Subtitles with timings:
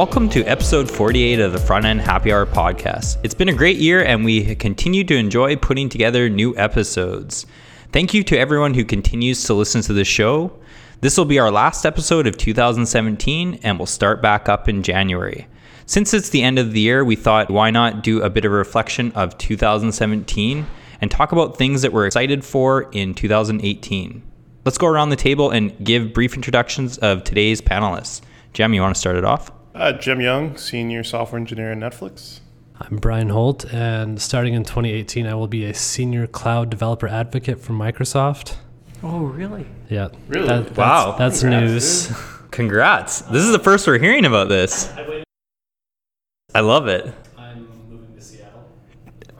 [0.00, 3.18] Welcome to episode 48 of the Front End Happy Hour podcast.
[3.22, 7.44] It's been a great year and we continue to enjoy putting together new episodes.
[7.92, 10.58] Thank you to everyone who continues to listen to the show.
[11.02, 15.46] This will be our last episode of 2017 and we'll start back up in January.
[15.84, 18.52] Since it's the end of the year, we thought why not do a bit of
[18.52, 20.66] a reflection of 2017
[21.02, 24.22] and talk about things that we're excited for in 2018.
[24.64, 28.22] Let's go around the table and give brief introductions of today's panelists.
[28.54, 29.52] Jem, you want to start it off?
[29.80, 32.40] Uh, Jem Young, senior software engineer at Netflix.
[32.78, 37.58] I'm Brian Holt, and starting in 2018, I will be a senior cloud developer advocate
[37.58, 38.56] for Microsoft.
[39.02, 39.64] Oh, really?
[39.88, 40.08] Yeah.
[40.28, 40.46] Really?
[40.46, 41.16] that's, Wow.
[41.16, 42.08] That's Congrats, news.
[42.08, 42.50] dude.
[42.50, 43.20] Congrats.
[43.22, 44.92] This is the first we're hearing about this.
[46.54, 47.14] I love it.
[47.38, 48.68] I'm moving to Seattle.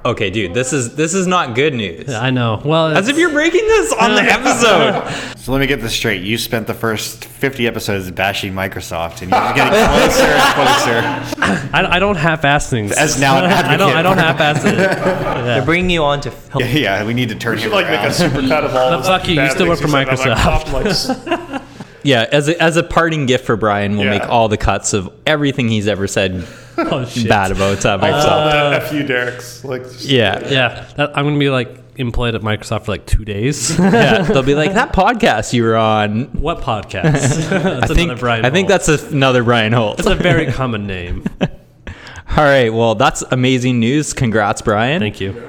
[0.03, 2.09] Okay, dude, this is this is not good news.
[2.09, 2.63] I know.
[2.65, 5.37] Well, As if you're breaking this on the episode.
[5.39, 6.23] So let me get this straight.
[6.23, 11.69] You spent the first 50 episodes bashing Microsoft, and you're getting closer and closer.
[11.77, 12.93] I, I don't half-ass things.
[12.93, 13.95] As now an I don't.
[13.95, 14.79] I don't advocate.
[14.79, 15.45] half-ass it.
[15.45, 16.61] They're bringing you on to help.
[16.65, 18.75] Yeah, yeah, we need to turn We him should like make a super cut of
[18.75, 18.97] all.
[18.97, 21.63] The fuck you, you bad still work things for said about Microsoft.
[22.03, 24.19] Yeah, as a, as a parting gift for Brian, we'll Yeah.
[24.19, 26.47] make all the cuts of everything he's ever said
[26.93, 27.29] Oh shit.
[27.29, 28.73] bad about uh, Microsoft.
[28.73, 29.65] uh, F you, Derek's.
[29.65, 30.39] Like, just- yeah.
[30.49, 33.71] Yeah, that, I'm gonna be like employed at Microsoft for like two days.
[33.79, 36.25] yeah, they'll be like that podcast you were on.
[36.33, 37.13] what podcast?
[37.51, 38.45] that's I think another Brian.
[38.45, 38.87] I think Holt.
[38.87, 39.99] that's another Brian Holt.
[39.99, 41.25] It's a very common name.
[41.41, 44.13] All right, well, that's amazing news.
[44.15, 45.01] Congrats, Brian.
[45.01, 45.43] Thank you.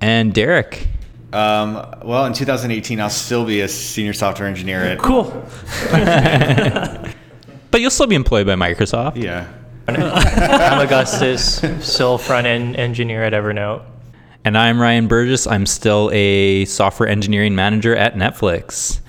[0.00, 0.88] And Derek.
[1.32, 4.98] Um, well, in 2018, I'll still be a senior software engineer at.
[4.98, 5.24] Cool.
[7.70, 9.16] But you'll still be employed by Microsoft.
[9.16, 9.48] Yeah.
[9.88, 13.82] I'm Augustus, still front end engineer at Evernote.
[14.42, 15.46] And I'm Ryan Burgess.
[15.46, 19.00] I'm still a software engineering manager at Netflix.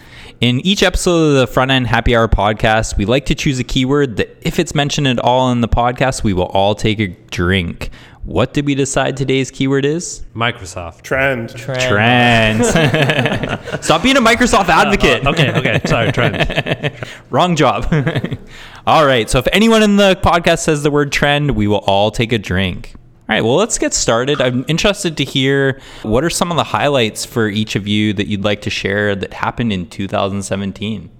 [0.41, 3.63] In each episode of the Front End Happy Hour podcast, we like to choose a
[3.63, 7.07] keyword that, if it's mentioned at all in the podcast, we will all take a
[7.31, 7.89] drink.
[8.25, 10.25] What did we decide today's keyword is?
[10.33, 11.03] Microsoft.
[11.03, 11.55] Trend.
[11.55, 12.63] Trend.
[12.63, 12.65] Trend.
[13.83, 15.27] Stop being a Microsoft advocate.
[15.27, 15.51] Uh, okay.
[15.51, 15.79] Okay.
[15.85, 16.11] Sorry.
[16.11, 16.91] Trend.
[17.29, 17.87] Wrong job.
[18.87, 19.29] all right.
[19.29, 22.39] So if anyone in the podcast says the word trend, we will all take a
[22.39, 22.93] drink.
[22.95, 23.41] All right.
[23.41, 24.41] Well, let's get started.
[24.41, 28.25] I'm interested to hear what are some of the highlights for each of you that
[28.25, 31.11] you'd like to share that happened in 2017.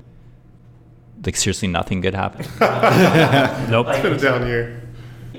[1.24, 2.50] Like seriously, nothing good happened.
[3.70, 3.88] Nope.
[4.02, 4.82] Put it down here.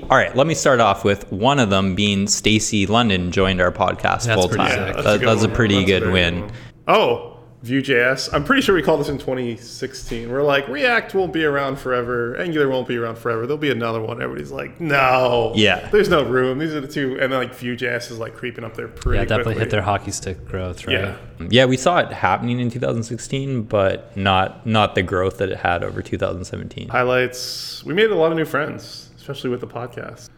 [0.09, 3.71] All right, let me start off with one of them being Stacy London joined our
[3.73, 4.69] podcast That's full time.
[4.69, 4.95] sick.
[4.95, 6.41] Yeah, That- good that's a pretty That's good win.
[6.41, 6.51] one.
[6.87, 8.29] Oh, Vue.js.
[8.33, 10.31] I'm pretty sure we called this in 2016.
[10.31, 12.37] We're like, React won't be around forever.
[12.37, 13.41] Angular won't be around forever.
[13.41, 14.21] There'll be another one.
[14.21, 15.51] Everybody's like, no.
[15.55, 15.89] Yeah.
[15.91, 16.59] There's no room.
[16.59, 17.17] These are the two.
[17.19, 19.59] And then like Vue.js is like creeping up there pretty Yeah, definitely quickly.
[19.65, 20.93] hit their hockey stick growth, right?
[20.93, 21.15] Yeah.
[21.49, 25.83] Yeah, we saw it happening in 2016, but not not the growth that it had
[25.83, 26.87] over 2017.
[26.89, 27.83] highlights.
[27.83, 30.29] We made a lot of new friends, especially with the podcast.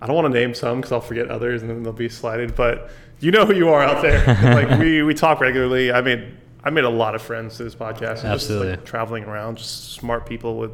[0.00, 2.54] I don't want to name some because I'll forget others and then they'll be slighted.
[2.54, 2.88] But
[3.18, 4.24] you know who you are out there.
[4.54, 5.90] like we, we talk regularly.
[5.90, 8.24] I made I made a lot of friends through this podcast.
[8.24, 8.68] Absolutely.
[8.68, 10.70] Just like traveling around, just smart people with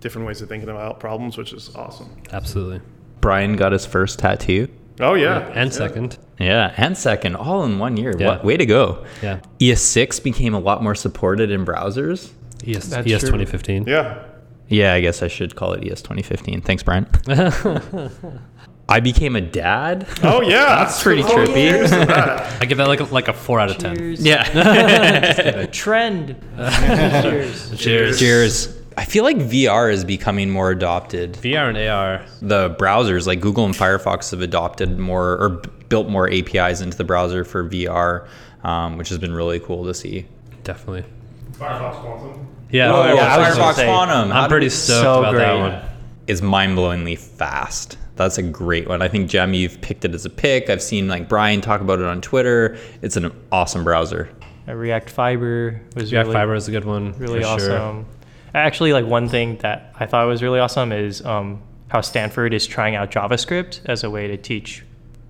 [0.00, 2.14] different ways of thinking about problems, which is awesome.
[2.32, 2.82] Absolutely.
[3.22, 4.68] Brian got his first tattoo.
[5.00, 5.46] Oh yeah.
[5.54, 5.76] And Yeah.
[5.76, 6.18] second.
[6.38, 8.14] Yeah, and second, all in one year.
[8.18, 8.26] Yeah.
[8.26, 9.06] What way to go.
[9.22, 9.40] Yeah.
[9.58, 12.30] ES6 became a lot more supported in browsers.
[12.66, 13.30] ES, That's ES true.
[13.30, 13.84] 2015.
[13.86, 14.22] Yeah.
[14.68, 16.60] Yeah, I guess I should call it ES 2015.
[16.62, 17.06] Thanks, Brian.
[18.88, 20.06] I became a dad.
[20.22, 20.64] Oh yeah.
[20.84, 21.54] That's pretty Oh, trippy.
[21.54, 22.62] cheers to that.
[22.62, 23.96] I give that like a, like a four out of ten.
[23.96, 24.24] Cheers.
[24.24, 25.66] Yeah.
[25.72, 26.36] Trend.
[26.56, 27.78] Cheers.
[27.80, 28.18] Cheers.
[28.18, 28.76] Cheers.
[28.96, 31.34] I feel like VR is becoming more adopted.
[31.34, 32.24] VR and AR.
[32.40, 35.48] the browsers like Google and Firefox have adopted more or
[35.88, 38.26] built more APIs into the browser for VR,
[38.64, 40.26] um, which has been really cool to see.
[40.64, 41.04] Definitely.
[41.52, 42.48] Firefox Quantum.
[42.70, 42.92] Yeah.
[42.92, 45.90] Oh, yeah, yeah, I was Firefox say, Quantum I'm pretty stoked So about that one.
[46.26, 47.96] is mind-blowingly fast.
[48.16, 49.02] That's a great one.
[49.02, 50.70] I think Jem, you've picked it as a pick.
[50.70, 52.78] I've seen like Brian talk about it on Twitter.
[53.02, 54.30] It's an awesome browser.
[54.66, 57.12] Uh, React Fiber was React really, Fiber is a good one.
[57.18, 57.68] really for awesome.
[57.68, 58.04] Sure.
[58.54, 62.66] Actually, like one thing that I thought was really awesome is um, how Stanford is
[62.66, 64.82] trying out JavaScript as a way to teach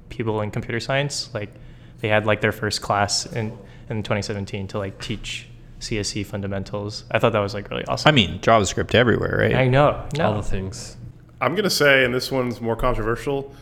[0.09, 1.29] people in computer science.
[1.35, 1.51] Like
[1.99, 3.59] they had like their first class in
[3.91, 5.49] in 2017 to like teach
[5.81, 7.05] CSC fundamentals.
[7.11, 8.09] I thought that was like really awesome.
[8.09, 9.55] I mean, JavaScript everywhere, right?
[9.55, 10.07] I know.
[10.21, 10.97] All the things.
[11.41, 13.55] I'm gonna say, and this one's more controversial.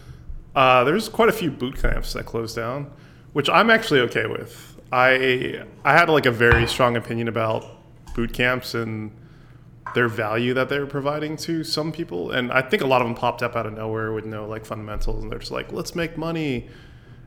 [0.55, 2.90] Uh, there's quite a few boot camps that closed down,
[3.32, 4.81] which I'm actually okay with.
[4.93, 7.64] I I had like a very strong opinion about
[8.14, 9.10] boot camps and
[9.94, 13.17] their value that they're providing to some people, and I think a lot of them
[13.17, 16.17] popped up out of nowhere with no like fundamentals, and they're just like, let's make
[16.17, 16.69] money.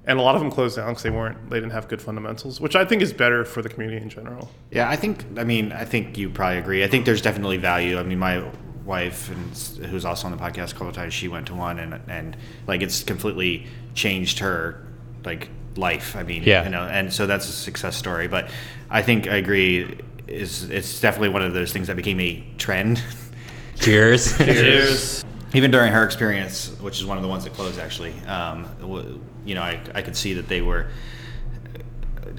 [0.07, 2.61] And a lot of them closed down because they weren't, they didn't have good fundamentals,
[2.61, 4.49] which I think is better for the community in general.
[4.71, 5.25] Yeah, I think.
[5.37, 6.83] I mean, I think you probably agree.
[6.83, 7.99] I think there's definitely value.
[7.99, 8.43] I mean, my
[8.85, 11.99] wife, and who's also on the podcast a couple times, she went to one, and
[12.07, 12.37] and
[12.67, 14.81] like it's completely changed her
[15.25, 16.15] like life.
[16.15, 16.63] I mean, Yeah.
[16.63, 18.29] you know, and so that's a success story.
[18.29, 18.49] But
[18.89, 19.99] I think I agree.
[20.27, 23.03] Is it's definitely one of those things that became a trend.
[23.79, 24.37] Cheers.
[24.43, 25.25] Cheers.
[25.53, 29.19] even during her experience, which is one of the ones that closed actually, um, w-
[29.47, 30.87] you know, I, I could see that they were,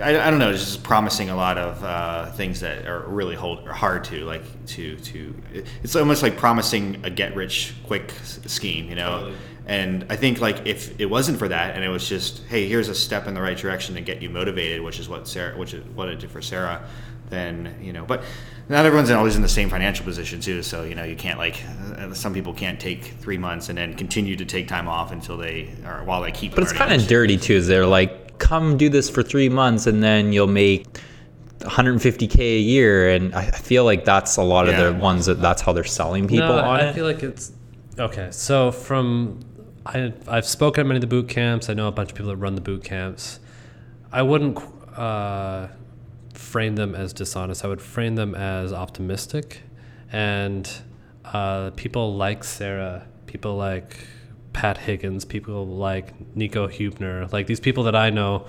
[0.01, 3.67] I, I don't know, just promising a lot of uh, things that are really hold,
[3.67, 5.35] are hard to like to to.
[5.83, 9.33] It's almost like promising a get rich quick scheme, you know.
[9.67, 12.89] And I think like if it wasn't for that, and it was just, hey, here's
[12.89, 15.75] a step in the right direction to get you motivated, which is what Sarah, which
[15.75, 16.87] is what it did for Sarah,
[17.29, 18.05] then you know.
[18.05, 18.23] But
[18.69, 21.63] not everyone's always in the same financial position too, so you know you can't like
[21.97, 25.37] uh, some people can't take three months and then continue to take time off until
[25.37, 26.55] they or while they keep.
[26.55, 27.55] But it's kind of dirty too.
[27.55, 30.87] Is they're like, come do this for three months and then you'll make
[31.61, 34.81] 150k a year, and I I feel like that's a lot Yeah.
[34.81, 36.95] of the ones that that's how they're selling people no, on I it.
[36.95, 37.53] feel like it's
[37.99, 38.29] okay.
[38.31, 39.41] So from
[39.87, 41.69] I I've spoken at many of the boot camps.
[41.71, 43.41] I know a bunch of people that run the boot camps.
[44.13, 44.59] I wouldn't
[44.97, 45.69] uh,
[46.49, 47.65] frame them as dishonest.
[47.65, 49.63] I would frame them as optimistic,
[50.11, 50.71] and
[51.25, 53.99] uh, people like Sarah, people like
[54.53, 58.47] Pat Higgins, people like Nico Hubner, like these people that I know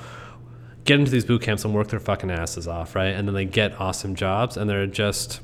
[0.85, 3.09] get into these boot camps and work their fucking asses off, right?
[3.09, 5.41] And then they get awesome jobs, and they're just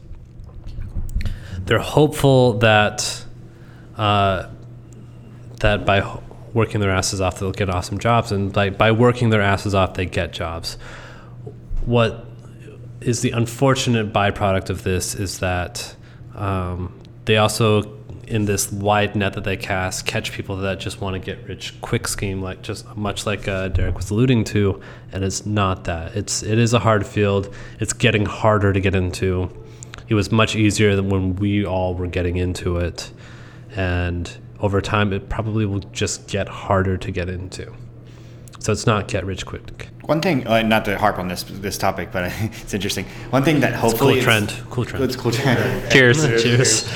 [1.66, 3.26] they're hopeful that
[3.98, 4.48] uh,
[5.60, 6.20] that by
[6.54, 9.94] working their asses off they'll get awesome jobs and by, by working their asses off
[9.96, 10.78] they get jobs
[11.86, 12.25] what
[13.06, 15.96] is the unfortunate byproduct of this is that
[16.34, 17.94] um, they also
[18.28, 21.80] in this wide net that they cast catch people that just want to get rich
[21.82, 24.82] quick scheme like just much like uh, derek was alluding to
[25.16, 26.14] and it's not that.
[26.16, 27.54] It's it is a hard field.
[27.80, 29.50] It's getting harder to get into.
[30.10, 33.12] It was much easier than when we all were getting into it.
[33.78, 34.30] And
[34.60, 37.74] over time it probably will just get harder to get into.
[38.60, 41.78] So it's not get rich quick One thing, uh, not to harp on this this
[41.78, 43.06] topic, but it's interesting.
[43.32, 45.92] One thing that hopefully cool is- trend cool trend It's cool trend.
[45.92, 46.26] Cheers.
[46.42, 46.94] cheers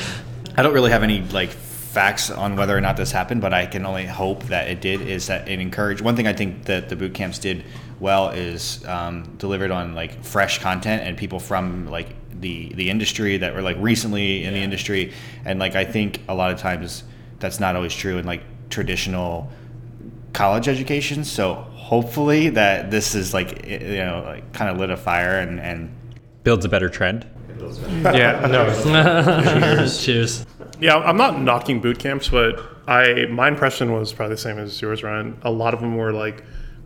[0.55, 3.65] I don't really have any like facts on whether or not this happened, but I
[3.65, 5.01] can only hope that it did.
[5.01, 6.01] Is that it encouraged?
[6.01, 7.63] One thing I think that the boot camps did
[7.99, 12.09] well is um, delivered on like fresh content and people from like
[12.41, 15.13] the the industry that were like recently in the industry,
[15.45, 17.03] and like I think a lot of times
[17.39, 19.49] that's not always true in like traditional
[20.33, 21.23] college education.
[21.23, 25.59] So hopefully that this is like you know like kind of lit a fire and
[25.59, 25.89] and
[26.43, 27.27] Builds a better trend.
[28.03, 28.73] Yeah, no.
[29.43, 30.45] cheers cheers
[30.79, 34.81] Yeah, I'm not knocking boot camps, but I my impression was probably the same as
[34.81, 35.37] yours, Ryan.
[35.41, 36.43] A lot of them were like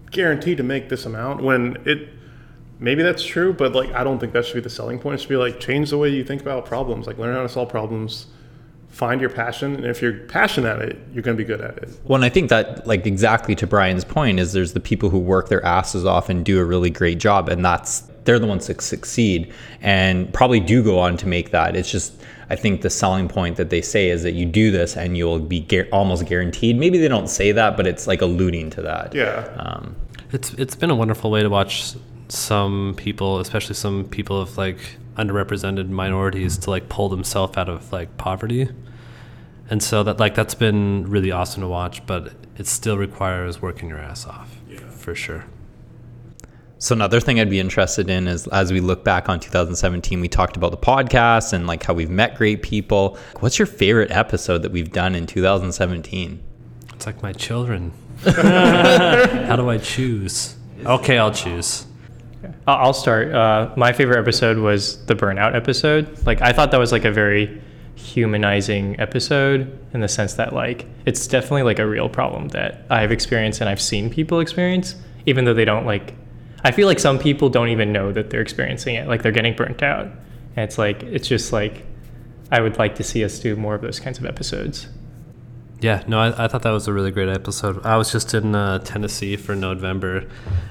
[0.09, 2.09] guaranteed to make this amount when it
[2.79, 5.15] maybe that's true, but like I don't think that should be the selling point.
[5.15, 7.50] It should be like change the way you think about problems, like learn how to
[7.50, 8.25] solve problems,
[8.93, 11.77] find your passion, and if you're passionate at it, you're going to be good at
[11.77, 11.89] it.
[12.05, 15.19] Well, and I think that, like, exactly to Brian's point, is there's the people who
[15.19, 18.67] work their asses off and do a really great job, and that's they're the ones
[18.67, 19.51] that succeed
[19.81, 21.75] and probably do go on to make that.
[21.75, 22.13] It's just,
[22.50, 25.39] I think the selling point that they say is that you do this and you'll
[25.39, 26.77] be gu- almost guaranteed.
[26.77, 29.13] Maybe they don't say that, but it's like alluding to that.
[29.13, 29.50] Yeah.
[29.57, 29.97] Um,
[30.31, 31.95] It's it's been a wonderful way to watch
[32.29, 34.79] some people, especially some people of like
[35.15, 38.70] underrepresented minorities, to like pull themselves out of like poverty,
[39.70, 42.05] and so that like that's been really awesome to watch.
[42.05, 44.79] But it still requires working your ass off, yeah.
[44.89, 45.46] for sure.
[46.84, 50.27] So another thing I'd be interested in is as we look back on 2017, we
[50.27, 53.17] talked about the podcast and like how we've met great people.
[53.39, 56.43] What's your favorite episode that we've done in 2017?
[56.93, 57.93] It's like my children.
[58.25, 60.58] How do I choose?
[60.86, 61.86] Okay, I'll choose.
[62.67, 63.33] I'll start.
[63.33, 66.25] Uh, my favorite episode was the burnout episode.
[66.25, 67.62] Like I thought that was like a very
[67.95, 73.12] humanizing episode in the sense that like it's definitely like a real problem that I've
[73.12, 74.95] experienced and I've seen people experience,
[75.25, 76.13] even though they don't like.
[76.63, 79.07] I feel like some people don't even know that they're experiencing it.
[79.07, 81.85] Like they're getting burnt out, and it's like it's just like
[82.51, 84.88] I would like to see us do more of those kinds of episodes.
[85.83, 87.85] Yeah, no, I, I thought that was a really great episode.
[87.85, 90.25] I was just in uh, Tennessee for November,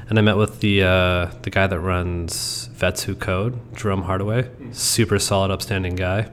[0.09, 4.49] and I met with the uh, the guy that runs Vets Who Code, Jerome Hardaway.
[4.73, 6.31] Super solid, upstanding guy,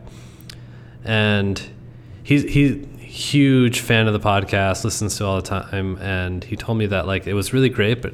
[1.03, 1.61] and
[2.23, 6.77] he's he's huge fan of the podcast, listens to all the time, and he told
[6.77, 8.13] me that like it was really great, but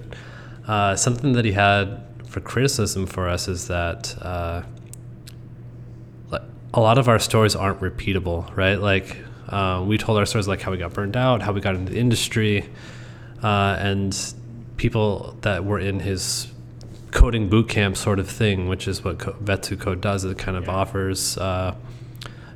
[0.68, 4.18] uh, something that he had for criticism for us is that.
[4.20, 4.64] Uh,
[6.74, 8.82] a lot of our stories aren't repeatable, right?
[8.82, 9.16] Like
[9.50, 11.92] uh, we told our stories like how we got burned out, how we got into
[11.92, 12.70] the industry,
[13.44, 14.34] uh, and
[14.78, 16.52] people that were in his
[17.12, 20.26] coding boot camp sort of thing, which is what Co- Vets Who Code does.
[20.26, 21.76] It kind of offers uh,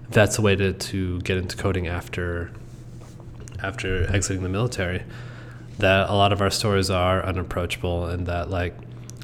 [0.10, 2.52] that's a way to, to get into coding after
[3.62, 5.04] after exiting the military,
[5.80, 8.74] that a lot of our stories are unapproachable and that like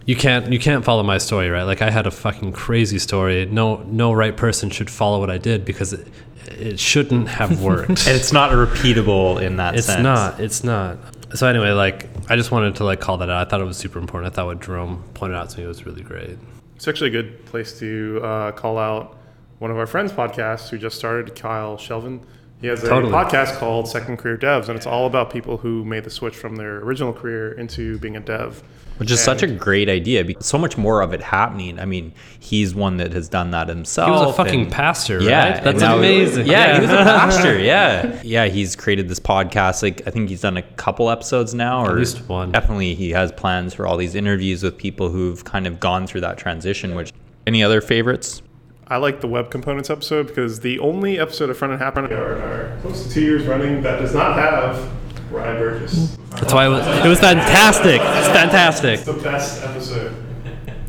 [0.06, 1.64] you can't you can't follow my story right?
[1.64, 3.46] Like i had a fucking crazy story.
[3.46, 6.08] No no right person should follow what i did because it,
[6.48, 9.80] it shouldn't have worked And it's not repeatable in that sense.
[9.80, 10.04] it's sense.
[10.04, 10.98] not it's not
[11.36, 13.78] so anyway like i just wanted to like call that out i thought it was
[13.78, 16.38] super important i thought what jerome pointed out to me was really great
[16.76, 19.18] It's actually a good place to uh, call out
[19.60, 22.20] one of our friends' podcasts who just started, Kyle Shevlin.
[22.60, 23.14] He has a Totally.
[23.14, 26.58] podcast called Second Career Devs, and it's all about people who made the switch from
[26.58, 28.62] their original career into being a dev.
[28.98, 30.24] Which is such a great idea.
[30.24, 31.80] because So much more of it happening.
[31.80, 34.08] I mean, he's one that has done that himself.
[34.08, 36.92] he was a fucking and- pastor Yeah, right that's and now- amazing Yeah, he was
[36.92, 37.60] a pastor.
[37.60, 38.46] Yeah, yeah.
[38.46, 39.84] He's created this podcast.
[39.84, 42.52] Like I think he's done a couple episodes now, or at least one.
[42.52, 46.22] Definitely, he has plans for all these interviews with people who've kind of gone through
[46.22, 46.96] that transition.
[46.96, 47.12] Which
[47.46, 48.42] any other favorites?
[48.88, 52.36] I like the web components episode because the only episode of Front End Happen are,
[52.36, 54.90] are close to two years running that does not have
[55.32, 56.15] Ryan Burgess.
[56.40, 60.14] That's why it was, it was fantastic it's fantastic It's the best episode.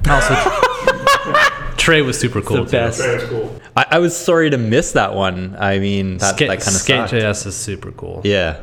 [0.08, 0.34] also
[1.76, 2.70] trey was super cool the too.
[2.72, 2.98] best.
[3.00, 3.60] Very cool.
[3.76, 5.56] I, I was sorry to miss that one.
[5.58, 7.12] I mean, that, Skate, that kind of Skate sucked.
[7.12, 8.22] JS is super cool.
[8.24, 8.60] Yeah.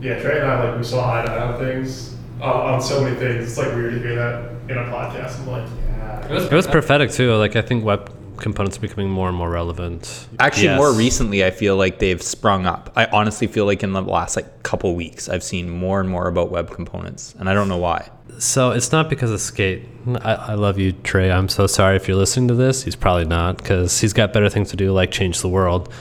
[0.00, 3.02] Yeah, Trey and I like we saw eye to eye on things uh, on so
[3.02, 3.44] many things.
[3.44, 5.40] It's like weird to hear that in a podcast.
[5.40, 6.44] I'm like, yeah.
[6.46, 7.34] It was prophetic too.
[7.34, 10.26] Like I think web components are becoming more and more relevant.
[10.38, 10.78] Actually, Yes.
[10.78, 12.90] more recently, I feel like they've sprung up.
[12.96, 16.26] I honestly feel like in the last like couple weeks, I've seen more and more
[16.28, 18.08] about web components, and I don't know why.
[18.38, 19.86] So it's not because of Skate.
[20.22, 21.30] I, I love you, Trey.
[21.30, 22.82] I'm so sorry if you're listening to this.
[22.84, 25.92] He's probably not because he's got better things to do, like change the world.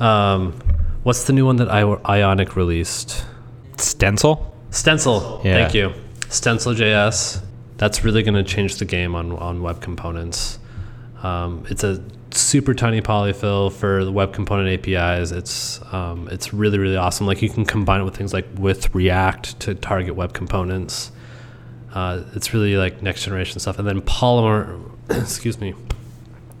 [0.00, 0.54] Um,
[1.02, 3.24] what's the new one that I, Ionic released?
[3.76, 4.54] Stencil.
[4.70, 5.40] Stencil.
[5.44, 5.54] Yeah.
[5.62, 5.92] Thank you.
[6.28, 7.42] Stencil JS.
[7.76, 10.58] That's really going to change the game on, on web components.
[11.22, 12.02] Um, it's a
[12.32, 15.30] super tiny polyfill for the web component APIs.
[15.30, 17.26] It's um, it's really really awesome.
[17.26, 21.12] Like you can combine it with things like with React to target web components.
[21.92, 23.78] Uh, it's really like next generation stuff.
[23.78, 25.74] And then Polymer, excuse me,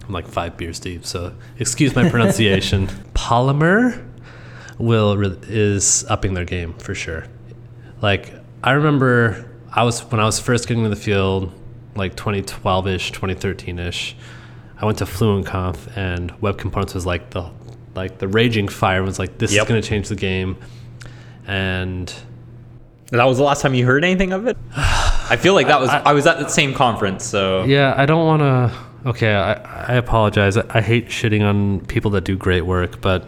[0.06, 2.86] I'm like five beers deep, so excuse my pronunciation.
[3.14, 4.06] Polymer
[4.78, 7.24] will re- is upping their game for sure.
[8.00, 11.52] Like I remember I was when I was first getting into the field,
[11.96, 14.14] like 2012ish, 2013ish.
[14.82, 17.48] I went to FluentConf and Web Components was like the
[17.94, 19.62] like the raging fire was like this Yep.
[19.62, 20.56] is going to change the game,
[21.46, 22.12] and
[23.10, 24.56] That was the last time you heard anything of it.
[24.76, 25.88] I feel like that was.
[26.04, 29.08] I, was at the same conference, so Yeah, I don't want to.
[29.10, 29.52] Okay, I,
[29.92, 30.56] I apologize.
[30.56, 33.26] I, I hate shitting on people that do great work, but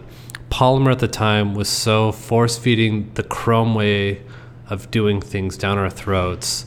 [0.49, 4.21] Polymer at the time was so force feeding the Chrome way
[4.69, 6.65] of doing things down our throats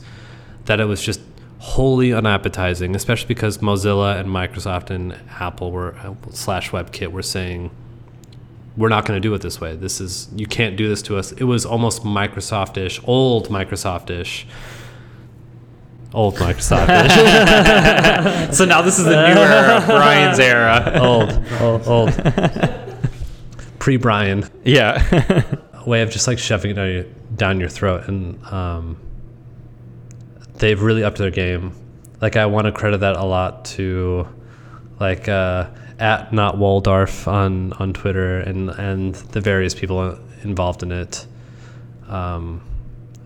[0.65, 1.28] that it was just
[1.59, 5.95] wholly unappetizing, especially because Mozilla and Microsoft and Apple were
[6.31, 7.69] slash WebKit were saying
[8.77, 9.75] we're not going to do it this way.
[9.75, 11.33] This is you can't do this to us.
[11.33, 14.47] It was almost Microsoft-ish, old Microsoft-ish.
[16.11, 17.13] Old Microsoft-ish.
[18.55, 20.97] so now this is the new era of Brian's era.
[20.99, 22.13] old, old, old.
[23.77, 25.43] Pre Brian Yeah.
[25.85, 27.03] way of just like shoving it down your,
[27.35, 28.97] down your throat, and um,
[30.59, 31.73] they've really upped their game.
[32.21, 34.27] Like I want to credit that a lot to
[34.99, 40.91] like uh, at not Waldorf on on Twitter and and the various people involved in
[40.91, 41.25] it.
[42.07, 42.61] Um,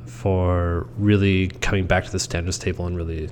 [0.05, 3.29] for really coming back to the standards table and really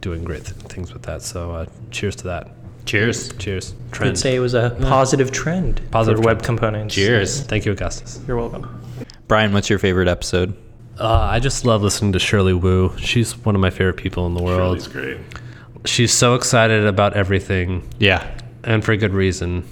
[0.00, 1.22] doing great th- things with that.
[1.22, 2.48] So, uh, cheers to that.
[2.86, 3.32] Cheers.
[3.34, 3.74] Cheers.
[4.00, 6.46] I'd say it was a positive trend Positive for web trend.
[6.46, 6.94] components.
[6.94, 7.42] Cheers.
[7.42, 8.20] Thank you, Augustus.
[8.28, 8.80] You're welcome.
[9.26, 10.56] Brian, what's your favorite episode?
[11.00, 12.94] Uh, I just love listening to Shirley Wu.
[12.98, 14.82] She's one of my favorite people in the world.
[14.82, 15.18] Shirley's great.
[15.86, 18.26] She's so excited about everything, Yeah.
[18.64, 19.64] and for a good reason.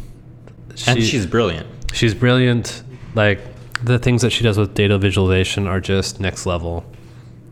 [0.87, 1.67] And she's brilliant.
[1.93, 2.83] she's brilliant.
[3.15, 3.41] Like
[3.85, 6.85] the things that she does with data visualization are just next level.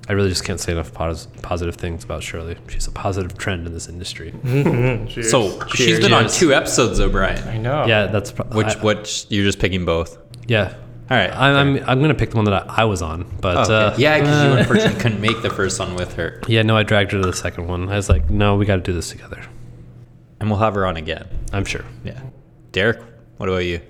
[0.09, 2.57] I really just can't say enough pos- positive things about Shirley.
[2.69, 4.33] She's a positive trend in this industry.
[4.45, 5.31] Cheers.
[5.31, 6.39] So she's been on Cheers.
[6.39, 7.47] two episodes, O'Brien.
[7.49, 7.85] I know.
[7.87, 10.17] Yeah, that's pro- Which, I- which you're just picking both.
[10.47, 10.75] yeah.
[11.09, 11.31] All right.
[11.31, 13.95] I, I'm I'm gonna pick the one that I, I was on, but Oh, okay.
[13.95, 16.83] uh, yeah, because you unfortunately couldn't make the first one with her, yeah, no, I
[16.83, 17.89] dragged her to the second one.
[17.89, 19.43] I was like, no, we got to do this together.
[20.41, 21.27] and we'll have her on again.
[21.53, 21.85] I'm sure.
[22.05, 22.21] Yeah.
[22.73, 23.01] Derek,
[23.37, 23.81] what about you?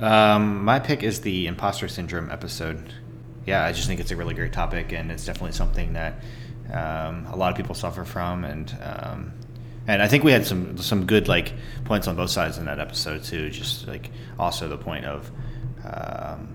[0.00, 2.92] Um, my pick is the imposter syndrome episode.
[3.46, 6.14] Yeah, I just think it's a really great topic, and it's definitely something that
[6.72, 9.32] um, a lot of people suffer from, and um,
[9.86, 11.52] and I think we had some some good like
[11.84, 13.50] points on both sides in that episode too.
[13.50, 15.30] Just like also the point of
[15.84, 16.48] um,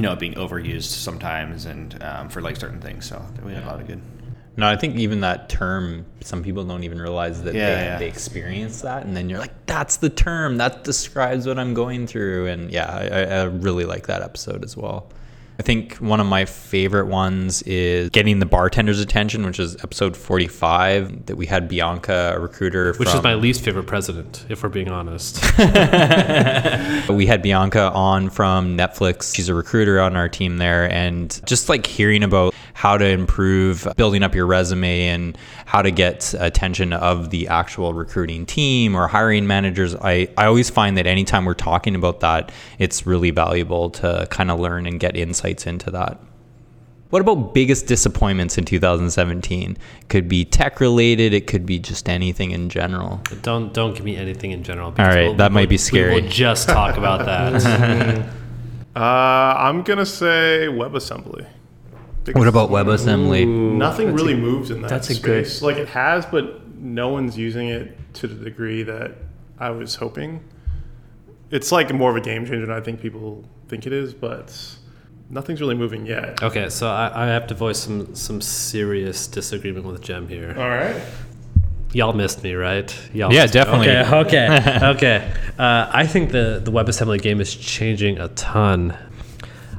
[0.00, 3.04] you know being overused sometimes, and um, for like certain things.
[3.04, 4.00] So we had a lot of good.
[4.56, 7.98] No, I think even that term, some people don't even realize that Yeah, they, yeah.
[7.98, 10.56] they experience that, and then you're like, "That's the term.
[10.56, 14.64] That describes what I'm going through." And yeah, I, I I really like that episode
[14.64, 15.10] as well.
[15.60, 20.16] I think one of my favorite ones is getting the bartender's attention, which is episode
[20.16, 21.26] 45.
[21.26, 24.70] That we had Bianca, a recruiter, Which from, is my least favorite president, if we're
[24.70, 25.38] being honest.
[27.10, 29.34] We had Bianca on from Netflix.
[29.34, 30.90] She's a recruiter on our team there.
[30.90, 35.36] And just like hearing about how to improve building up your resume and
[35.66, 40.70] how to get attention of the actual recruiting team or hiring managers, I, I always
[40.70, 44.98] find that anytime we're talking about that, it's really valuable to kind of learn and
[44.98, 45.16] get
[45.50, 46.18] insights into that.
[47.10, 49.76] What about biggest disappointments in 2017?
[50.08, 53.20] Could be tech related, it could be just anything in general.
[53.42, 54.94] don't don't give me anything in general.
[54.96, 56.14] All right, we'll- that might we'll- be scary.
[56.14, 58.26] We will just talk about that.
[58.96, 61.46] Uh, I'm gonna say WebAssembly.
[62.32, 63.46] What about WebAssembly?
[63.46, 65.62] Nothing really moves in that that's a good- space.
[65.62, 69.12] Like it has, but no one's using it to the degree that
[69.60, 70.42] I was hoping.
[71.52, 74.52] It's like more of a game changer than I think people think it is, but
[75.30, 76.42] nothing's really moving yet.
[76.42, 80.54] okay, so I, I have to voice some some serious disagreement with Jem here.
[80.58, 81.00] All right.
[81.92, 82.94] Y'all missed me, right?
[83.12, 83.60] Y'all Yeah, missed me.
[83.60, 83.88] definitely.
[83.88, 85.32] Okay, okay, okay.
[85.58, 88.96] Uh, I think the the WebAssembly game is changing a ton.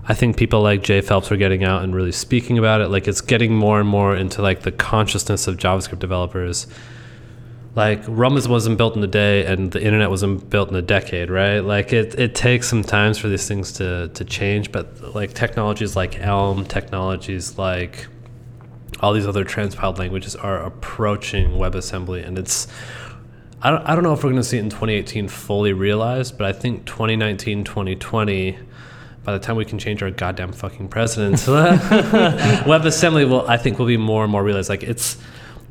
[0.08, 2.90] I think people like Jay Phelps are getting out and really speaking about it.
[2.90, 6.68] Like it's getting more and more into like the consciousness of JavaScript developers.
[7.74, 11.30] Like Rum wasn't built in a day, and the internet wasn't built in a decade,
[11.30, 11.60] right?
[11.60, 14.72] Like it, it takes some times for these things to to change.
[14.72, 18.08] But like technologies like Elm, technologies like
[19.00, 22.68] all these other transpiled languages are approaching WebAssembly, and it's
[23.62, 26.38] I don't, I don't know if we're going to see it in 2018 fully realized,
[26.38, 28.58] but I think 2019, 2020,
[29.24, 31.36] by the time we can change our goddamn fucking president,
[32.66, 34.68] WebAssembly will I think will be more and more realized.
[34.68, 35.18] Like it's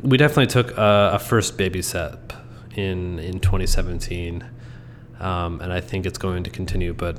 [0.02, 2.32] we definitely took a, a first baby step
[2.74, 4.44] in in 2017,
[5.20, 6.94] um, and I think it's going to continue.
[6.94, 7.18] But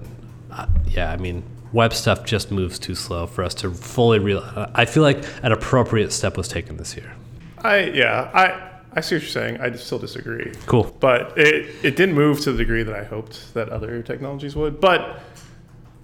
[0.52, 1.44] uh, yeah, I mean.
[1.74, 4.70] Web stuff just moves too slow for us to fully realize.
[4.76, 7.14] I feel like an appropriate step was taken this year.
[7.60, 9.62] I yeah I I see what you're saying.
[9.62, 10.52] I still disagree.
[10.66, 10.96] Cool.
[11.00, 14.82] But it it didn't move to the degree that I hoped that other technologies would.
[14.82, 15.22] But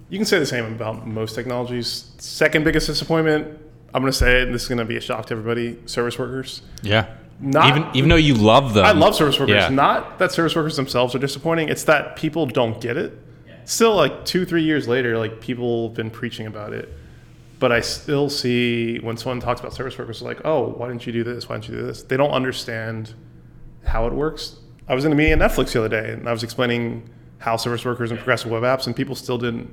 [0.08, 2.12] you can say the same about most technologies.
[2.18, 3.58] Second biggest disappointment.
[3.94, 5.78] I'm gonna say it, and this is gonna be a shock to everybody.
[5.86, 6.62] Service workers.
[6.82, 7.06] Yeah.
[7.40, 8.84] Not- even even though you love them.
[8.84, 9.54] I love service workers.
[9.54, 9.68] Yeah.
[9.68, 11.68] Not that service workers themselves are disappointing.
[11.68, 13.18] It's that people don't get it.
[13.64, 16.88] Still, like two, three years later, like people have been preaching about it.
[17.58, 21.12] But I still see when someone talks about service workers, like, oh, why didn't you
[21.12, 21.48] do this?
[21.48, 22.02] Why didn't you do this?
[22.02, 23.14] They don't understand
[23.84, 24.56] how it works.
[24.88, 27.56] I was in a meeting at Netflix the other day, and I was explaining how
[27.56, 29.70] service workers and progressive web apps, and people still didn't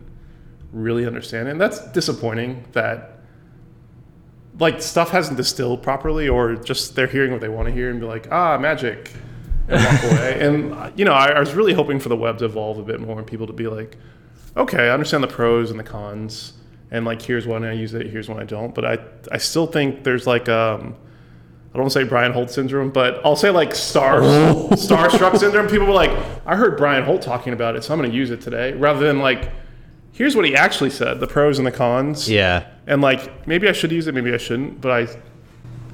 [0.74, 1.52] really understand it.
[1.52, 3.15] And that's disappointing that
[4.60, 8.00] like stuff hasn't distilled properly, or just they're hearing what they want to hear and
[8.00, 9.12] be like, ah, magic,
[9.68, 10.40] and walk away.
[10.40, 13.00] And you know, I, I was really hoping for the web to evolve a bit
[13.00, 13.98] more and people to be like,
[14.56, 16.54] okay, I understand the pros and the cons,
[16.92, 18.74] and like here's when I use it, here's when I don't.
[18.74, 18.98] But I
[19.32, 20.96] I still think there's like um.
[21.68, 25.68] I don't want to say Brian Holt syndrome, but I'll say like star starstruck syndrome.
[25.68, 26.12] People were like,
[26.46, 29.06] "I heard Brian Holt talking about it, so I'm going to use it today," rather
[29.06, 29.52] than like,
[30.16, 32.68] "Here's what he actually said: the pros and the cons." Yeah.
[32.88, 35.08] And like, maybe I should use it, maybe I shouldn't, but I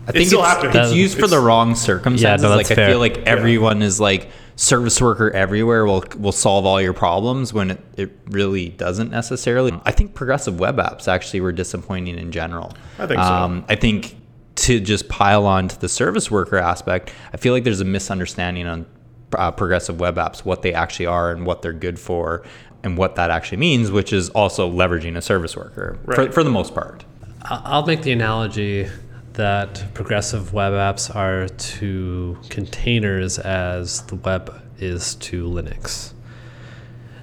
[0.07, 2.43] I think still it's, it's used for the wrong circumstances.
[2.43, 6.65] no, like that's I feel like everyone is like service worker everywhere will will solve
[6.65, 9.79] all your problems when it, it really doesn't necessarily.
[9.85, 12.73] I think progressive web apps actually were disappointing in general.
[12.97, 13.27] I think so.
[13.27, 14.15] Um, I think
[14.55, 18.65] to just pile on to the service worker aspect, I feel like there's a misunderstanding
[18.65, 18.85] on
[19.33, 22.43] uh, progressive web apps, what they actually are and what they're good for,
[22.83, 26.33] and what that actually means, which is also leveraging a service worker for, Right.
[26.33, 27.05] for the most part.
[27.43, 28.87] I- I'll make the analogy
[29.33, 36.13] that progressive web apps are to containers as the web is to Linux.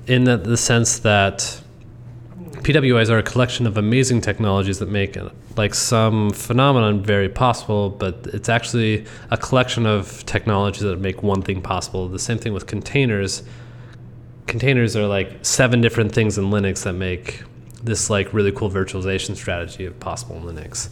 [0.06, 1.60] In the, the sense that
[2.62, 5.16] PWAs are a collection of amazing technologies that make
[5.56, 11.42] like some phenomenon very possible, but it's actually a collection of technologies that make one
[11.42, 12.08] thing possible.
[12.08, 13.42] The same thing with containers.
[14.48, 17.42] Containers are like seven different things in Linux that make
[17.82, 20.88] this like really cool virtualization strategy possible in Linux.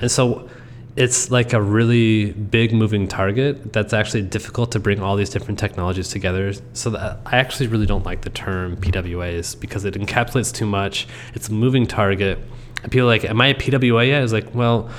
[0.00, 0.48] And so
[0.96, 5.58] it's like a really big moving target that's actually difficult to bring all these different
[5.58, 6.52] technologies together.
[6.72, 11.08] So that I actually really don't like the term PWAs because it encapsulates too much.
[11.34, 12.38] It's a moving target.
[12.82, 14.22] And people are like, am I a PWA yet?
[14.22, 14.90] It's like, well,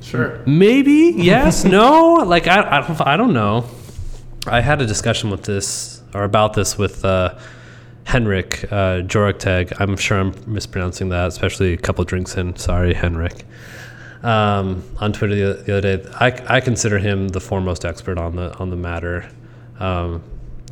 [0.00, 0.42] sure.
[0.46, 2.14] maybe, yes, no.
[2.14, 3.66] Like, I, I, don't, I don't know.
[4.46, 7.36] I had a discussion with this or about this with uh,
[8.04, 9.72] Henrik uh, Joreteg.
[9.80, 12.56] I'm sure I'm mispronouncing that, especially a couple drinks in.
[12.56, 13.44] Sorry, Henrik.
[14.22, 16.10] um, on Twitter the, the other day.
[16.20, 19.28] I, I consider him the foremost expert on the on the matter,
[19.78, 20.22] um,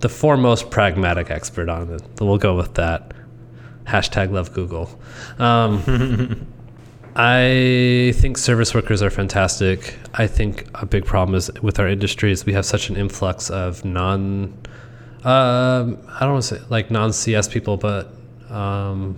[0.01, 2.03] the foremost pragmatic expert on it.
[2.21, 3.13] We'll go with that.
[3.85, 4.89] Hashtag love Google.
[5.39, 6.47] Um,
[7.17, 9.97] I think service workers are fantastic.
[10.15, 13.51] I think a big problem is with our industry is we have such an influx
[13.51, 14.53] of non,
[15.25, 18.13] um, I don't want to say like non CS people, but
[18.51, 19.17] um,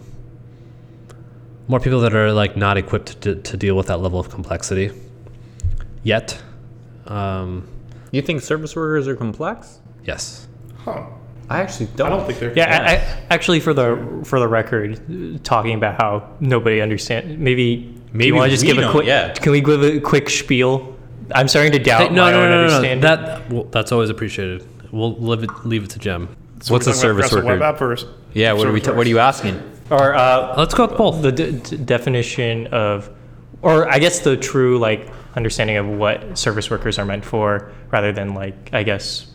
[1.69, 4.91] more people that are like not equipped to, to deal with that level of complexity
[6.03, 6.41] yet.
[7.07, 7.69] Um,
[8.13, 9.81] You think service workers are complex?
[10.05, 10.47] yes.
[10.79, 11.07] Huh.
[11.49, 12.09] I actually don't.
[12.13, 12.57] I don't think they're.
[12.57, 17.37] Yeah, I, I, actually, for the for the record, talking about how nobody understands.
[17.39, 19.07] Maybe Maybe you want to just we give a don't, quick.
[19.07, 19.33] yeah.
[19.33, 20.97] Can we give a quick spiel?
[21.33, 22.75] I'm starting to doubt Hey, no, my no, own no, no, no.
[22.75, 23.01] understanding.
[23.01, 24.67] That well, that's always appreciated.
[24.97, 26.29] We'll leave it leave it to Jem.
[26.61, 27.47] So What's we're a service worker?
[27.47, 27.97] Web app or
[28.33, 28.53] yeah.
[28.53, 28.81] What are we?
[28.81, 29.63] service T- what are you asking?
[29.91, 31.23] or uh, Let's go with both.
[31.23, 33.09] the d- d- definition of,
[33.63, 38.11] or I guess the true like understanding of what service workers are meant for, rather
[38.13, 39.27] than like I guess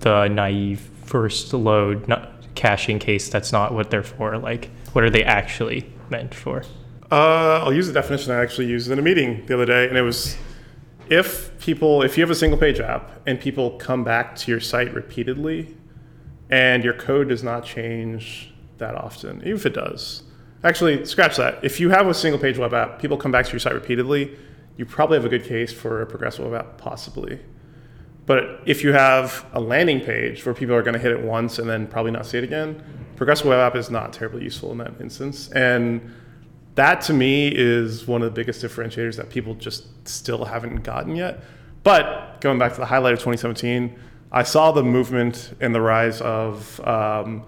[0.00, 3.28] the naive first load not caching case.
[3.28, 4.38] That's not what they're for.
[4.38, 6.62] Like, what are they actually meant for?
[7.10, 9.96] Uh, I'll use the definition I actually used in a meeting the other day, and
[9.98, 10.36] it was
[11.10, 14.60] if people, if you have a single page app and people come back to your
[14.60, 15.76] site repeatedly,
[16.50, 20.22] and your code does not change that often, even if it does.
[20.62, 21.62] Actually, scratch that.
[21.64, 24.36] If you have a single page web app, people come back to your site repeatedly,
[24.76, 27.38] you probably have a good case for a progressive web app, possibly.
[28.26, 31.58] But if you have a landing page where people are going to hit it once
[31.58, 32.82] and then probably not see it again,
[33.14, 35.48] progressive web app is not terribly useful in that instance.
[35.52, 36.12] And
[36.76, 41.16] that to me is one of the biggest differentiators that people just still haven't gotten
[41.16, 41.40] yet.
[41.82, 43.98] But going back to the highlight of 2017,
[44.30, 47.44] I saw the movement and the rise of um,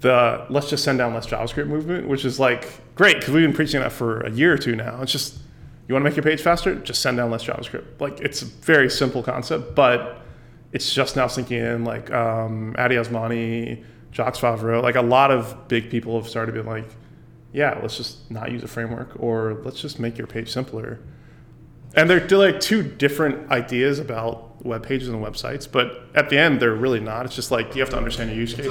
[0.00, 3.56] the let's just send down less JavaScript movement, which is like great because we've been
[3.56, 5.02] preaching that for a year or two now.
[5.02, 5.38] It's just
[5.88, 8.00] you want to make your page faster, just send down less JavaScript.
[8.00, 10.20] Like it's a very simple concept, but
[10.72, 11.84] it's just now sinking in.
[11.84, 13.82] Like um, Addy Osmani,
[14.12, 16.88] Jacques Favreau, like a lot of big people have started being like,
[17.52, 20.98] yeah, let's just not use a framework, or let's just make your page simpler.
[21.94, 26.38] And they're they're like two different ideas about web pages and websites, but at the
[26.38, 27.24] end, they're really not.
[27.26, 28.66] It's just like you have to understand your use case.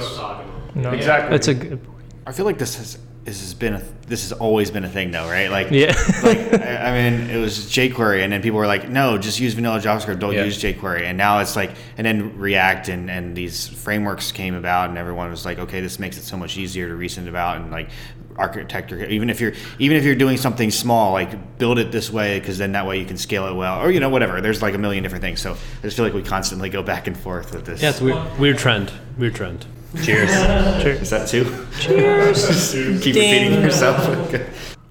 [0.74, 1.30] No, Exactly.
[1.30, 1.82] That's a good.
[1.82, 1.96] point.
[2.26, 5.10] I feel like this has this has been a this has always been a thing
[5.10, 5.50] though, right?
[5.50, 5.86] Like Yeah.
[6.22, 9.54] like I, I mean, it was jQuery, and then people were like, "No, just use
[9.54, 10.20] vanilla JavaScript.
[10.20, 10.44] Don't Yeah.
[10.44, 14.90] use jQuery." And now it's like, and then React and and these frameworks came about,
[14.90, 17.72] and everyone was like, "Okay, this makes it so much easier to reason about." And
[17.72, 17.88] like
[18.38, 22.38] architecture, even if you're even if you're doing something small, like build it this way
[22.38, 24.40] because then that way you can scale it well, or you know whatever.
[24.40, 25.40] There's like a million different things.
[25.40, 27.82] So I just feel like we constantly go back and forth with this.
[27.82, 28.38] Yeah, it's weird.
[28.38, 28.92] Weird trend.
[29.18, 29.66] Weird trend.
[30.02, 30.30] Cheers.
[30.82, 31.66] Cheers is that two?
[31.78, 32.72] Cheers.
[33.02, 34.34] Keep repeating yourself.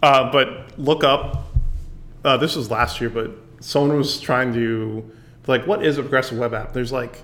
[0.01, 1.53] Uh, but look up.
[2.23, 5.12] Uh, this was last year, but someone was trying to
[5.47, 6.73] like, what is a progressive web app?
[6.73, 7.21] There's like,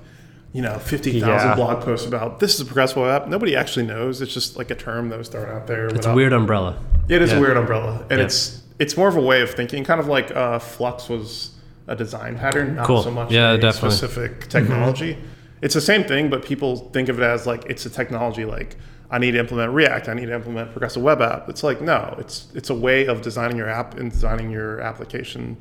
[0.53, 1.55] you know, fifty thousand Yeah.
[1.55, 3.27] blog posts about this is a progressive web app.
[3.29, 4.21] Nobody actually knows.
[4.21, 5.87] It's just like a term that was thrown out there.
[5.87, 6.77] It's a weird umbrella.
[7.07, 7.37] It is Yeah.
[7.37, 8.25] a weird umbrella, and Yeah.
[8.25, 11.51] it's it's more of a way of thinking, kind of like uh, Flux was
[11.87, 13.03] a design pattern, not Cool.
[13.03, 13.91] so much Yeah, a definitely.
[13.91, 15.17] specific technology.
[15.61, 18.43] It's the same thing, but people think of it as like it's a technology.
[18.45, 18.75] Like
[19.09, 21.47] I need to implement React, I need to implement progressive web app.
[21.49, 25.57] It's like no, it's it's a way of designing your app and designing your application,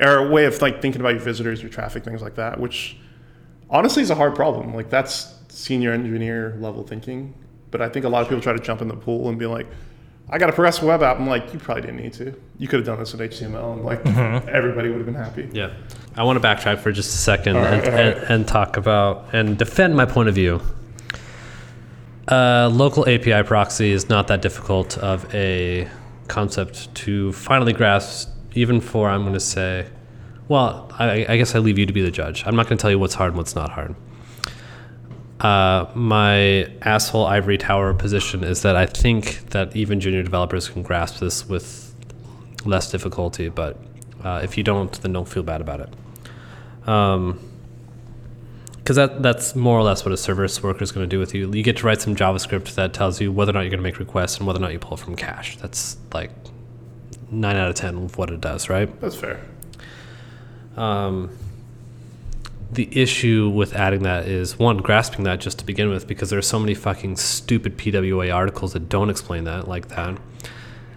[0.00, 2.60] or a way of like thinking about your visitors, your traffic, things like that.
[2.60, 2.96] Which
[3.72, 4.74] honestly is a hard problem.
[4.74, 7.34] Like that's senior engineer level thinking.
[7.72, 9.46] But I think a lot of people try to jump in the pool and be
[9.46, 9.66] like,
[10.28, 11.18] I got a progressive web app.
[11.18, 12.38] I'm like, you probably didn't need to.
[12.58, 14.06] You could have done this with HTML and like
[14.48, 15.48] everybody would have been happy.
[15.52, 15.72] Yeah.
[16.14, 18.16] I want to backtrack for just a second right, and, right.
[18.16, 20.60] and, and talk about and defend my point of view.
[22.28, 25.88] Uh, local API proxy is not that difficult of a
[26.28, 29.86] concept to finally grasp, even for, I'm going to say,
[30.52, 32.44] well, I, I guess I leave you to be the judge.
[32.46, 33.94] I'm not going to tell you what's hard and what's not hard.
[35.40, 40.82] Uh, my asshole ivory tower position is that I think that even junior developers can
[40.82, 41.94] grasp this with
[42.66, 43.78] less difficulty, but
[44.22, 45.88] uh, if you don't, then don't feel bad about it.
[46.86, 47.40] Um,
[48.76, 51.34] because that that's more or less what a service worker is going to do with
[51.34, 51.50] you.
[51.50, 53.84] You get to write some JavaScript that tells you whether or not you're going to
[53.84, 55.56] make requests and whether or not you pull from cache.
[55.56, 56.30] That's like
[57.30, 59.00] nine out of ten of what it does, right?
[59.00, 59.40] That's fair.
[60.76, 61.36] Um,
[62.72, 66.38] the issue with adding that is one grasping that just to begin with because there
[66.38, 70.18] are so many fucking stupid PWA articles that don't explain that like that,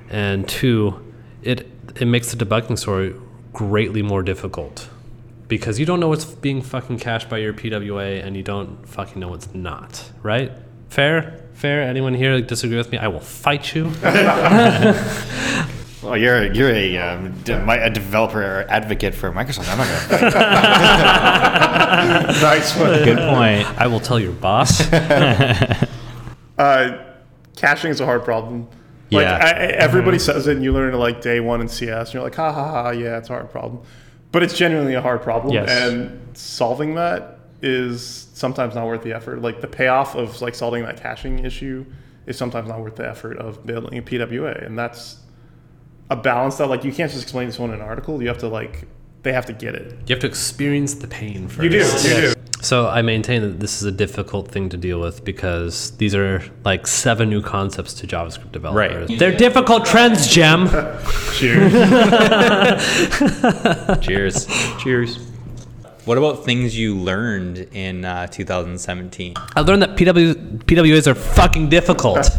[0.09, 3.13] and two, it it makes the debugging story
[3.51, 4.89] greatly more difficult
[5.47, 9.19] because you don't know what's being fucking cached by your PWA and you don't fucking
[9.19, 10.51] know what's not, right?
[10.89, 11.41] Fair?
[11.53, 11.81] Fair?
[11.83, 12.97] Anyone here disagree with me?
[12.97, 13.91] I will fight you.
[16.05, 19.69] Well, you're you're a, um, de- mi- a developer advocate for Microsoft.
[19.71, 20.31] I'm not gonna.
[22.41, 23.03] nice one.
[23.03, 23.65] Good point.
[23.79, 24.83] I will tell your boss.
[26.57, 27.03] Uh,
[27.57, 28.65] caching is a hard problem.
[29.11, 29.35] Like, Yeah.
[29.43, 32.13] I, I- everybody says it, and you learn it like day one in CS, and
[32.13, 33.81] you're like, ha ha ha, yeah, it's a hard problem.
[34.31, 35.69] But it's genuinely a hard problem, Yes.
[35.69, 39.41] and solving that is sometimes not worth the effort.
[39.41, 41.85] Like the payoff of like solving that caching issue
[42.25, 45.17] is sometimes not worth the effort of building a PWA, and that's
[46.09, 48.21] a balance that like you can't just explain this one in an article.
[48.21, 48.87] You have to like
[49.23, 49.93] they have to get it.
[50.07, 51.63] You have to experience the pain first.
[51.63, 52.41] You do, you do.
[52.61, 56.41] So I maintain that this is a difficult thing to deal with because these are
[56.63, 59.09] like seven new concepts to JavaScript developers.
[59.09, 59.19] Right.
[59.19, 60.67] They're difficult trends, Jem.
[61.33, 61.73] Cheers.
[64.01, 64.47] Cheers.
[64.79, 65.19] Cheers.
[66.05, 69.33] What about things you learned in uh, 2017?
[69.55, 72.17] I learned that PW, PWAs are fucking difficult.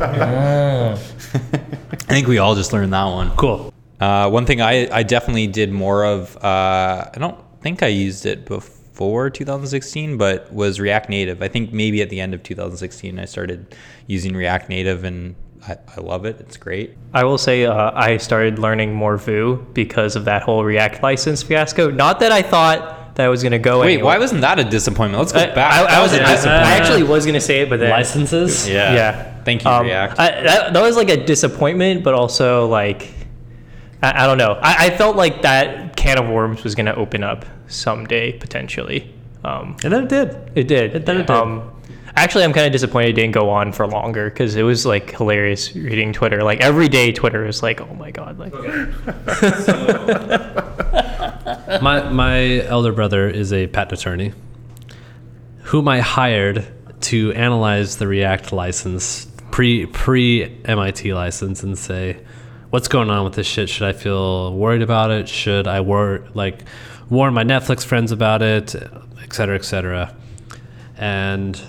[2.08, 3.30] I think we all just learned that one.
[3.36, 3.72] cool.
[4.00, 8.26] Uh, one thing I, I definitely did more of, uh, I don't think I used
[8.26, 11.42] it before 2016, but was React Native.
[11.42, 13.74] I think maybe at the end of 2016, I started
[14.06, 15.34] using React Native and
[15.66, 16.38] I, I love it.
[16.40, 16.96] It's great.
[17.12, 21.42] I will say uh, I started learning more Vue because of that whole React license
[21.42, 21.90] fiasco.
[21.90, 24.04] Not that I thought that was going to go Wait, anywhere.
[24.04, 25.18] why wasn't that a disappointment?
[25.20, 25.72] Let's go I, back.
[25.72, 26.66] I, I That was, a I, disappointment.
[26.66, 28.68] I actually was going to say it, but then Licenses?
[28.68, 28.94] yeah.
[28.94, 29.42] yeah.
[29.44, 30.18] Thank you, Um, React.
[30.18, 33.12] I, that, that was like a disappointment, but also like
[34.02, 34.58] I, I don't know.
[34.60, 39.12] I, I felt like that can of worms was going to open up someday potentially.
[39.44, 40.50] Um, And then it did.
[40.54, 40.96] it did.
[40.96, 41.30] It- then it did.
[41.36, 41.70] Um,
[42.16, 45.12] actually, I'm kind of disappointed it didn't go on for longer because it was like
[45.16, 46.42] hilarious reading Twitter.
[46.42, 48.52] Like every day, Twitter was like, "Oh my god!" Like,
[51.66, 54.32] My my elder brother is a patent attorney,
[55.62, 56.66] whom I hired
[57.02, 62.18] to analyze the React license pre pre MIT license and say,
[62.70, 63.68] what's going on with this shit?
[63.68, 65.28] Should I feel worried about it?
[65.28, 66.62] Should I wor- like
[67.10, 70.14] warn my Netflix friends about it, et cetera, et cetera?
[70.96, 71.60] And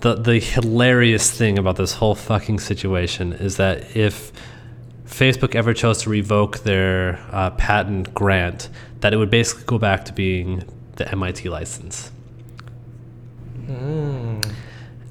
[0.00, 4.32] the the hilarious thing about this whole fucking situation is that if
[5.08, 8.68] Facebook ever chose to revoke their uh, patent grant,
[9.00, 10.64] that it would basically go back to being
[10.96, 12.10] the MIT license.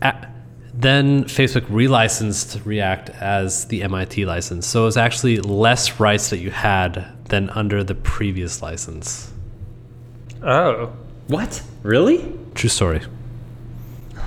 [0.02, 0.28] A-
[0.74, 6.38] then Facebook relicensed React as the MIT license, so it was actually less rights that
[6.38, 9.32] you had than under the previous license.
[10.44, 10.94] oh,
[11.28, 11.62] what?
[11.84, 12.32] Really?
[12.54, 13.02] True story.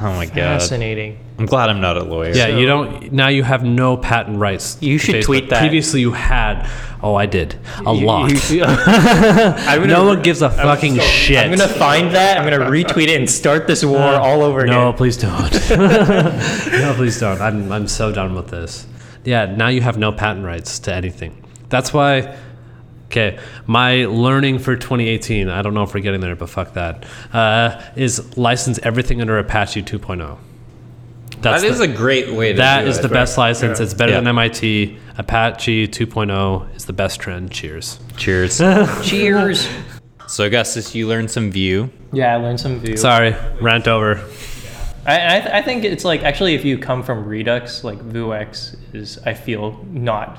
[0.00, 0.34] Oh my god.
[0.34, 1.18] fascinating.
[1.40, 2.34] I'm glad I'm not a lawyer.
[2.34, 3.12] Yeah, you don't.
[3.12, 4.76] Now you have no patent rights.
[4.82, 5.24] You should Facebook.
[5.24, 5.60] tweet that.
[5.60, 6.68] Previously, you had.
[7.02, 8.50] Oh, I did a You- lot.
[8.50, 11.38] you- I'm gonna- no one gives a fucking shit.
[11.38, 12.36] I'm gonna find that.
[12.36, 14.74] I'm gonna retweet it and start this war all over again.
[14.74, 15.50] No, please don't.
[15.70, 17.40] no, please don't.
[17.40, 18.86] I'm, I'm so done with this.
[19.24, 21.42] Yeah, now you have no patent rights to anything.
[21.70, 22.36] That's why.
[23.06, 25.48] Okay, my learning for 2018.
[25.48, 27.06] I don't know if we're getting there, but fuck that.
[27.32, 30.36] Uh, is license everything under Apache 2.0.
[31.42, 33.02] That's That is the, a great way to that do is it.
[33.02, 33.78] the best license.
[33.78, 33.84] Yeah.
[33.84, 34.18] It's better Yeah.
[34.20, 34.98] than MIT.
[35.18, 37.50] Apache 2.0 is the best trend.
[37.50, 37.98] Cheers.
[38.16, 38.58] Cheers.
[39.02, 39.68] Cheers.
[40.26, 41.90] so Augustus, you learned some Vue.
[42.12, 42.96] Yeah, I learned some Vue.
[42.96, 44.20] Sorry, rant over.
[45.06, 48.76] I, I, th- I think it's like actually if you come from Redux, like Vuex
[48.94, 50.38] is I feel not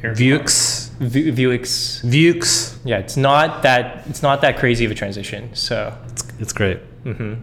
[0.00, 0.90] very Vuex.
[0.98, 2.02] Vu- Vuex.
[2.04, 2.76] Vuex.
[2.84, 5.54] Yeah, it's not that it's not that crazy of a transition.
[5.54, 6.80] So It's, it's great.
[7.04, 7.34] Mm-hmm.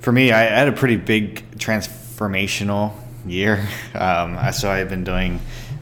[0.00, 2.92] For me, I had a pretty big transformational
[3.26, 3.66] year.
[3.92, 5.40] Um, so I've been doing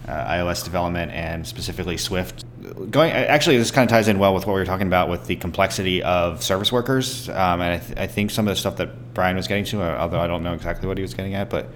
[0.09, 2.45] uh, iOS development and specifically Swift.
[2.91, 5.27] Going actually, this kind of ties in well with what we were talking about with
[5.27, 7.29] the complexity of service workers.
[7.29, 9.83] Um, and I, th- I think some of the stuff that Brian was getting to,
[9.83, 11.69] uh, although I don't know exactly what he was getting at, but.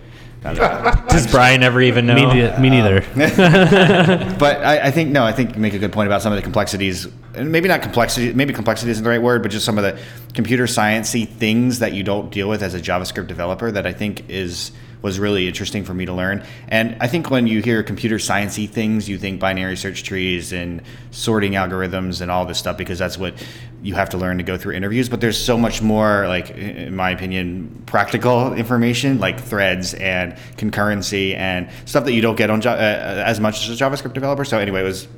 [1.09, 2.16] Does Brian ever even know?
[2.16, 3.05] Me, nei- me neither.
[3.14, 4.37] Oh.
[4.38, 6.37] but I, I think no, I think you make a good point about some of
[6.37, 8.33] the complexities, and maybe not complexity.
[8.33, 10.00] Maybe complexity isn't the right word, but just some of the
[10.35, 14.28] computer sciencey things that you don't deal with as a JavaScript developer that I think
[14.28, 16.44] is was really interesting for me to learn.
[16.68, 20.82] And I think when you hear computer sciencey things, you think binary search trees and
[21.10, 23.34] sorting algorithms and all this stuff because that's what
[23.82, 25.08] you have to learn to go through interviews.
[25.08, 31.36] But there's so much more, like in my opinion, practical information like threads and concurrency
[31.36, 34.44] and stuff that you don't get on uh, as much as a JavaScript developer.
[34.44, 35.08] So anyway, it was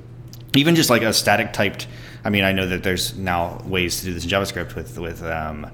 [0.56, 1.86] even just like a static typed.
[2.24, 5.22] I mean, I know that there's now ways to do this in JavaScript with with
[5.22, 5.70] um,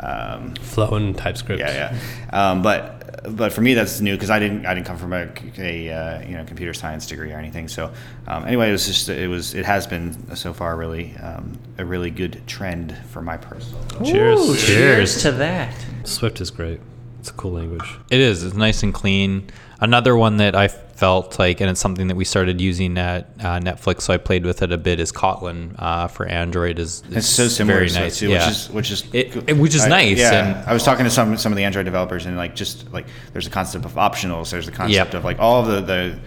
[0.00, 1.60] um, Flow and TypeScript.
[1.60, 1.96] yeah,
[2.32, 2.50] yeah.
[2.50, 5.28] Um, but but for me, that's new because I didn't I didn't come from a,
[5.58, 7.68] a uh, you know computer science degree or anything.
[7.68, 7.92] So
[8.26, 11.84] um, anyway, it was just it was it has been so far really um, a
[11.84, 13.82] really good trend for my personal.
[14.04, 14.66] Cheers.
[14.66, 15.74] cheers to that.
[16.04, 16.80] Swift is great.
[17.20, 17.96] It's a cool language.
[18.10, 18.44] It is.
[18.44, 19.50] It's nice and clean.
[19.84, 23.60] Another one that I felt like, and it's something that we started using at uh,
[23.60, 24.98] Netflix, so I played with it a bit.
[24.98, 26.78] Is Kotlin uh, for Android?
[26.78, 28.46] Is, is It's so similar very to nice, too, yeah.
[28.46, 31.04] which is which is It- it- which is I- nice, Yeah, and- I was talking
[31.04, 33.92] to some some of the Android developers, and like just like there's a concept of
[33.96, 34.50] optionals.
[34.50, 35.14] There's the concept Yep.
[35.14, 36.18] of like all of the the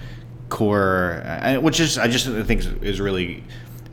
[0.50, 3.44] core, uh, which is I just think is really.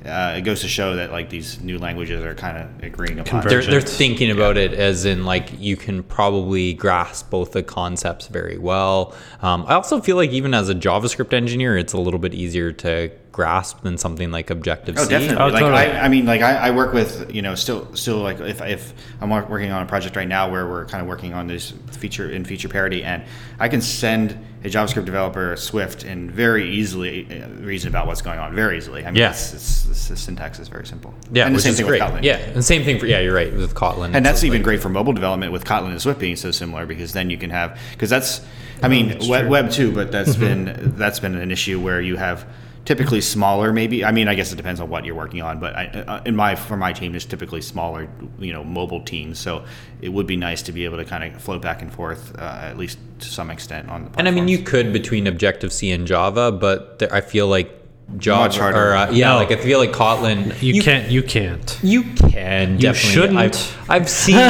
[0.04, 3.46] Uh, it goes to show that like these new languages are kind of agreeing upon.
[3.46, 8.26] they're, they're thinking about it as in like you can probably grasp both the concepts
[8.26, 9.14] very well.
[9.40, 12.70] Um, I also feel like even as a JavaScript engineer, it's a little bit easier
[12.72, 15.10] to grasp than something like Objective Oh, C.
[15.10, 15.36] definitely.
[15.36, 15.80] Oh, like totally.
[15.98, 18.94] I, I mean, like I, I work with you know still still like if if
[19.20, 22.30] I'm working on a project right now where we're kind of working on this feature
[22.30, 23.24] in feature parity, and
[23.58, 28.38] I can send a JavaScript developer Swift and very easily uh, reason about what's going
[28.38, 29.02] on very easily.
[29.04, 29.30] I mean, Yeah.
[29.30, 31.12] it's, it's, it's, the syntax is very simple.
[31.30, 32.00] Yeah, and the same is thing great.
[32.02, 32.22] with Kotlin.
[32.22, 34.14] Yeah, and same thing for yeah, you're right with Kotlin.
[34.14, 36.50] And that's It's even like- great for mobile development with Kotlin and Swift being so
[36.50, 38.40] similar because then you can have because that's
[38.82, 39.48] I mean web, true.
[39.50, 42.46] web too, but that's been that's been an issue where you have
[42.84, 45.74] typically smaller maybe I mean I guess it depends on what you're working on, but
[45.74, 49.64] I, uh, in my for my team it's typically smaller you know mobile teams, so
[50.02, 52.42] it would be nice to be able to kind of float back and forth uh,
[52.70, 54.04] at least to some extent on.
[54.12, 57.48] The And I mean, you could between Objective C and Java, but there, I feel
[57.48, 57.70] like
[58.18, 58.90] Java Much harder.
[58.90, 59.36] or uh, yeah, No.
[59.36, 60.60] like I feel like Kotlin.
[60.62, 61.10] You, can't.
[61.10, 61.78] You can't.
[61.82, 62.94] You can definitely.
[62.94, 63.38] shouldn't.
[63.38, 64.44] I've, I've seen it.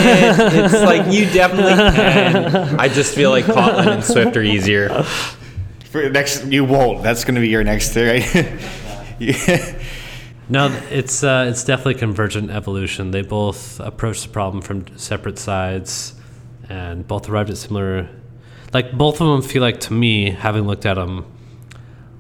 [0.55, 2.81] It's like you definitely can.
[2.81, 5.05] I just feel like Kotlin and Swift are easier.
[5.95, 7.05] For next you won't.
[7.05, 8.35] That's going to be your next right.
[9.19, 9.79] yeah.
[10.47, 13.13] No, it's uh, it's definitely convergent evolution.
[13.13, 16.13] They both approach the problem from separate sides,
[16.69, 18.11] and both arrived at similar.
[18.75, 21.25] Like both of them feel like to me, having looked at them,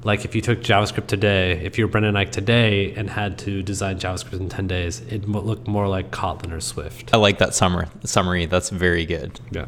[0.04, 3.62] like if you took JavaScript today, if you were Brendan Eich today and had to
[3.62, 7.12] design JavaScript in ten days, it would look more like Kotlin or Swift.
[7.12, 7.88] I like that summary.
[8.04, 8.46] Summary.
[8.46, 9.38] That's very good.
[9.50, 9.66] Yeah.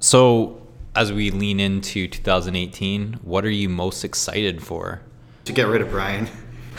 [0.00, 0.61] So
[0.94, 5.00] as we lean into 2018, what are you most excited for?
[5.46, 6.28] To get rid of Brian.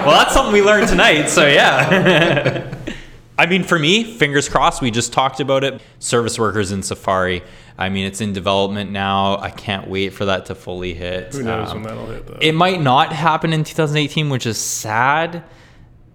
[0.00, 2.74] Well, that's something we learned tonight, so yeah.
[3.38, 5.80] I mean, for me, fingers crossed, we just talked about it.
[5.98, 7.42] Service workers in Safari.
[7.78, 9.38] I mean, it's in development now.
[9.38, 11.32] I can't wait for that to fully hit.
[11.32, 12.38] Who knows Um, when that'll hit though?
[12.40, 15.42] it might not happen in 2018, which is sad.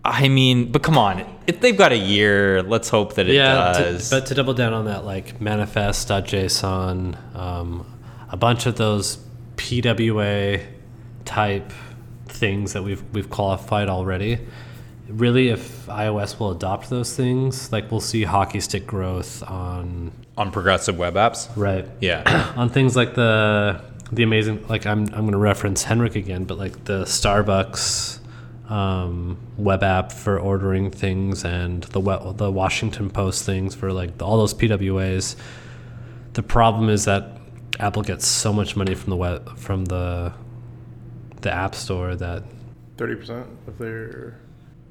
[0.07, 1.25] I mean, but come on.
[1.47, 4.09] If they've got a year, let's hope that it yeah, to- does.
[4.09, 7.85] but to double down on that, like manifest.json, um,
[8.29, 9.17] a bunch of those
[9.57, 10.63] PWA
[11.25, 11.71] type
[12.27, 14.39] things that we've we've qualified already.
[15.07, 20.51] Really, if iOS will adopt those things, like we'll see hockey stick growth on on
[20.51, 21.49] progressive web apps.
[21.55, 22.53] right Yeah.
[22.57, 26.57] on things like the the amazing like I'm I'm going to reference Henrik again, but
[26.57, 28.19] like the Starbucks
[28.69, 34.37] um, web app for ordering things and the the Washington Post things for like all
[34.37, 35.35] those PWAs.
[36.33, 37.37] The problem is that
[37.79, 40.33] Apple gets so much money from the web from the
[41.41, 42.43] the App Store that
[42.97, 44.39] Thirty percent of their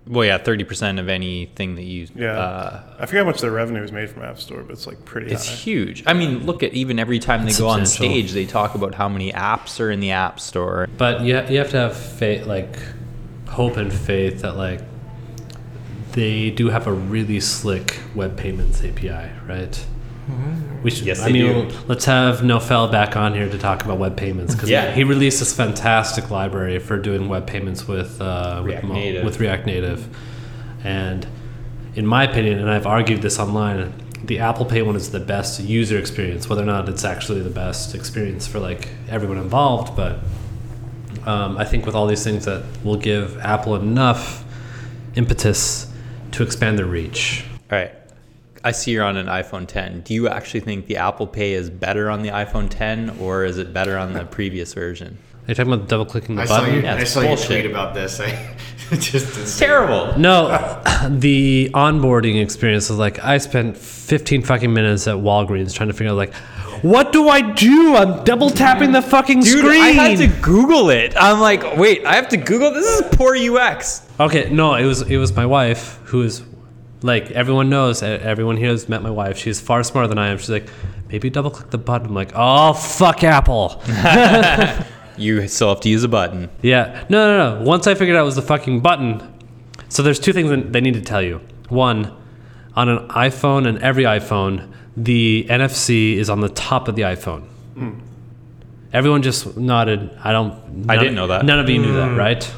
[0.07, 2.07] well, yeah, 30% of anything that you.
[2.15, 2.39] yeah.
[2.39, 5.03] Uh, I forget how much their revenue is made from App Store, but it's like
[5.07, 5.55] pretty It's high.
[5.55, 6.05] huge.
[6.07, 9.09] I mean, look at even every time they go on stage, they talk about how
[9.09, 10.89] many apps are in the App Store.
[10.99, 12.77] But you, ha- you have to have faith, like
[13.55, 14.81] hope and faith that like
[16.13, 19.87] they do have a really slick web payments API, right?
[20.83, 21.07] We should.
[21.07, 21.75] Yes, I they mean, do.
[21.87, 24.93] let's have Naoufal back on here to talk about web payments because Yeah.
[24.93, 29.25] he released this fantastic library for doing web payments with uh, React with, Native.
[29.25, 30.17] with React Native,
[30.83, 31.27] and
[31.95, 33.93] in my opinion, and I've argued this online,
[34.25, 36.49] the Apple Pay one is the best user experience.
[36.49, 40.21] Whether or not it's actually the best experience for like everyone involved, but
[41.27, 44.45] um, I think with all these things that will give Apple enough
[45.15, 45.91] impetus
[46.33, 47.45] to expand their reach.
[47.71, 47.93] All right.
[48.65, 50.01] I see you're on an iPhone 10.
[50.01, 53.59] Do you actually think the Apple Pay is better on the iPhone 10 or is
[53.59, 55.19] it better on the previous version?
[55.47, 56.75] Are you talking about double clicking the I saw button?
[56.77, 56.81] you.
[56.83, 58.19] Yeah, I it's saw you tweet about this.
[58.91, 60.19] I just It's terrible.
[60.19, 60.49] No,
[61.11, 66.13] the onboarding experience is like I spent 15 fucking minutes at Walgreens trying to figure
[66.13, 66.33] out like,
[66.83, 67.97] what do I do?
[67.97, 69.83] I'm double tapping the fucking Dude, screen.
[69.83, 71.15] I had to Google it.
[71.17, 74.07] I'm like, wait, I have to Google this is poor UX.
[74.21, 76.43] Okay, no, it was it was my wife who is
[77.03, 78.03] like everyone knows.
[78.03, 79.39] Everyone here has met my wife.
[79.39, 80.39] She's far smarter than I am.
[80.39, 80.69] She's like,
[81.09, 82.09] maybe double click the button.
[82.09, 83.83] I'm like, oh fuck Apple.
[85.17, 86.51] You still have to use a button.
[86.63, 87.05] Yeah.
[87.09, 87.65] No, no, no.
[87.65, 89.33] Once I figured out it was the fucking button.
[89.89, 91.41] So there's two things that they need to tell you.
[91.69, 92.17] One,
[92.75, 97.43] on an iPhone and every iPhone, the NFC is on the top of the iPhone.
[97.75, 97.99] Hmm.
[98.93, 100.17] Everyone just nodded.
[100.23, 100.87] I don't.
[100.89, 101.45] I didn't know that.
[101.45, 102.17] None of you knew that, hmm.
[102.17, 102.53] right?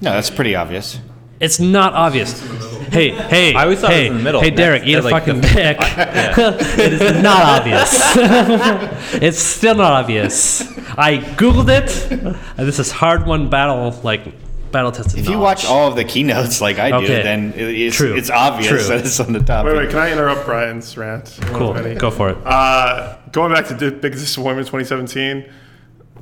[0.00, 0.98] no, that's pretty obvious.
[1.38, 2.40] It's not obvious.
[2.88, 3.54] hey, hey.
[3.54, 4.40] I always thought it hey, was in the middle.
[4.40, 5.76] Hey, Derek, Next- eat a like fucking the- dick.
[6.78, 9.12] it is not obvious.
[9.22, 10.62] it's still not obvious.
[10.96, 12.56] I googled it.
[12.56, 14.32] this is hard won battle, like
[14.76, 15.18] battle tested.
[15.18, 17.22] If you watch all of the keynotes like I do, Okay.
[17.22, 18.14] then it's, True.
[18.14, 18.82] it's obvious True.
[18.90, 19.64] that it's on the top.
[19.64, 21.38] Wait, wait, can I interrupt Brian's rant?
[21.54, 22.36] cool, go for it.
[22.46, 25.50] Uh, going back to the big disappointment 2017.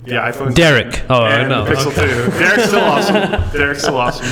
[0.07, 0.55] Yeah, iPhone.
[0.55, 1.03] Derek.
[1.11, 1.65] Oh, I and know.
[1.65, 2.39] the Pixel 2.
[2.39, 3.53] Derek's still awesome.
[3.59, 4.27] Derek's still awesome.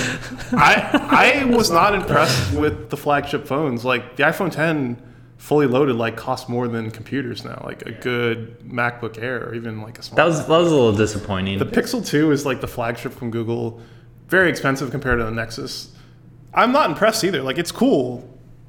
[0.59, 3.83] I I was not impressed with the flagship phones.
[3.85, 5.01] Like the iPhone 10
[5.39, 7.61] fully loaded like costs more than computers now.
[7.65, 10.17] Like a good MacBook Air or even like a small.
[10.17, 11.59] That was that was a little disappointing.
[11.59, 13.81] the Pixel 2 is like the flagship from Google.
[14.33, 15.91] Very expensive compared to the Nexus.
[16.55, 17.43] I'm not impressed either.
[17.43, 18.27] Like it's cool,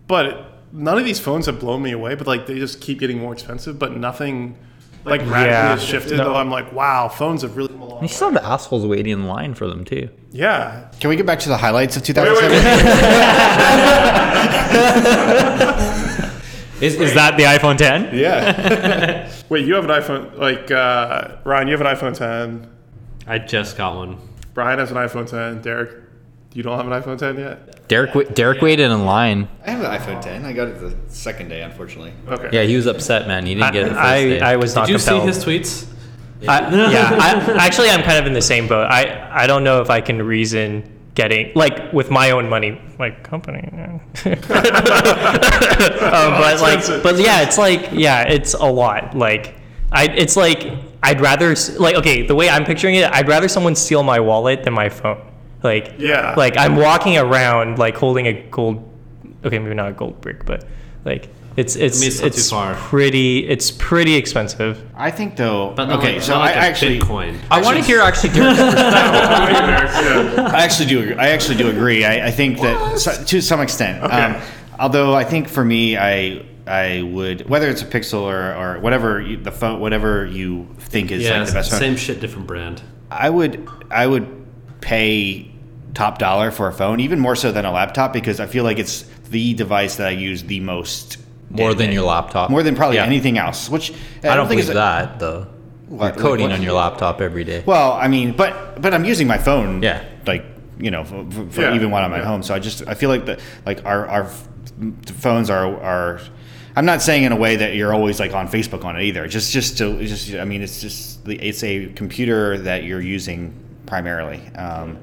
[0.07, 2.15] but none of these phones have blown me away.
[2.15, 3.79] But like they just keep getting more expensive.
[3.79, 4.57] But nothing
[5.05, 5.69] like radically Yeah.
[5.69, 6.17] has shifted.
[6.17, 6.25] No.
[6.25, 9.25] Though I'm like, wow, phones have really come a you still have assholes waiting in
[9.25, 10.09] line for them too.
[10.33, 12.85] Yeah, Can we get back to the highlights of Wait, wait, 2017?
[16.23, 16.29] wait.
[16.83, 18.13] Is, is that the iPhone 10?
[18.17, 19.31] yeah.
[19.49, 20.37] Wait, you have an iPhone?
[20.37, 22.67] Like uh, Ryan, you have an iPhone 10.
[23.25, 24.17] I just got one.
[24.53, 25.61] Brian has an iPhone 10.
[25.61, 25.91] Derek,
[26.53, 27.87] you don't have an iPhone 10 yet.
[27.87, 29.47] Derek wa- Derek waited in line.
[29.65, 30.45] I have an iPhone 10.
[30.45, 32.13] I got it the second day, unfortunately.
[32.27, 32.49] Okay.
[32.51, 33.45] Yeah, he was upset, man.
[33.45, 33.89] He didn't get it.
[33.89, 34.39] First I, day.
[34.39, 35.87] I was not Did you see his tweets?
[36.47, 38.85] I, yeah, I, actually, I'm kind of in the same boat.
[38.85, 43.23] I, I don't know if I can reason getting like with my own money, like
[43.23, 43.69] company.
[43.71, 44.49] um, but
[46.61, 49.15] like, but yeah, it's like yeah, it's a lot.
[49.15, 49.55] Like,
[49.91, 50.67] I it's like
[51.03, 54.63] I'd rather like okay, the way I'm picturing it, I'd rather someone steal my wallet
[54.63, 55.21] than my phone.
[55.61, 56.33] Like Yeah.
[56.35, 58.89] like I'm walking around like holding a gold.
[59.45, 60.65] Okay, maybe not a gold brick, but
[61.05, 61.29] like.
[61.55, 62.73] It's it's mean, it's too it's far.
[62.73, 64.81] pretty it's pretty expensive.
[64.97, 65.71] I think though.
[65.75, 67.37] But okay, like, so not like I a actually, Bitcoin.
[67.51, 70.33] I want to hear actually Derek's perspective.
[70.35, 70.51] Yeah.
[70.51, 71.15] I actually do.
[71.15, 72.05] I actually do agree.
[72.05, 74.01] I, I think that so, to some extent.
[74.03, 74.41] Um,
[74.79, 79.19] although I think for me, I I would whether it's a Pixel or, or whatever
[79.21, 81.79] you, the phone, whatever you think is Yeah, like the best phone.
[81.79, 82.81] same shit, different brand.
[83.11, 84.45] I would I would
[84.81, 85.51] pay
[85.93, 88.79] top dollar for a phone, even more so than a laptop, because I feel like
[88.79, 91.17] it's the device that I use the most.
[91.49, 91.93] More than day-to-day.
[91.93, 92.49] your laptop.
[92.49, 93.05] More than probably Yeah.
[93.05, 93.69] anything else.
[93.69, 93.91] Which
[94.23, 95.47] I, I don't think believe is that though.
[95.87, 97.61] What- You're coding what- on your laptop every day.
[97.65, 99.83] Well, I mean, but but I'm using my phone.
[99.83, 100.03] Yeah.
[100.25, 100.45] Like
[100.79, 102.25] you know, for, for Yeah, even when I'm at yeah.
[102.25, 102.41] home.
[102.41, 104.29] So I just I feel like the like our our
[105.19, 106.19] phones are are.
[106.75, 109.27] I'm not saying in a way that you're always like on Facebook on it either.
[109.27, 113.53] Just just to just I mean it's just the- it's a computer that you're using
[113.85, 114.41] primarily.
[114.55, 114.97] Um,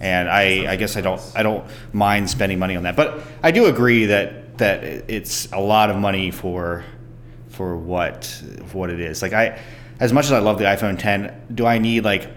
[0.00, 3.52] and I, I guess I don't I don't mind spending money on that, but I
[3.52, 6.84] do agree that that it's a lot of money for
[7.48, 8.24] for what
[8.66, 9.22] for what it is.
[9.22, 9.60] Like I,
[10.00, 12.28] as much as I love the iPhone 10, do I need like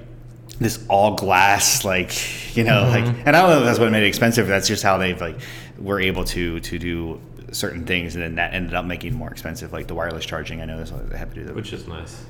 [0.59, 3.05] this all glass like you know like?
[3.25, 4.47] And I don't know if that's what made it expensive.
[4.47, 5.39] That's just how they've like
[5.79, 7.19] were able to to do
[7.51, 9.71] certain things, and then that ended up making it more expensive.
[9.73, 11.43] Like the wireless charging, I know that's what they have to do.
[11.45, 11.55] That.
[11.55, 12.23] Which is nice.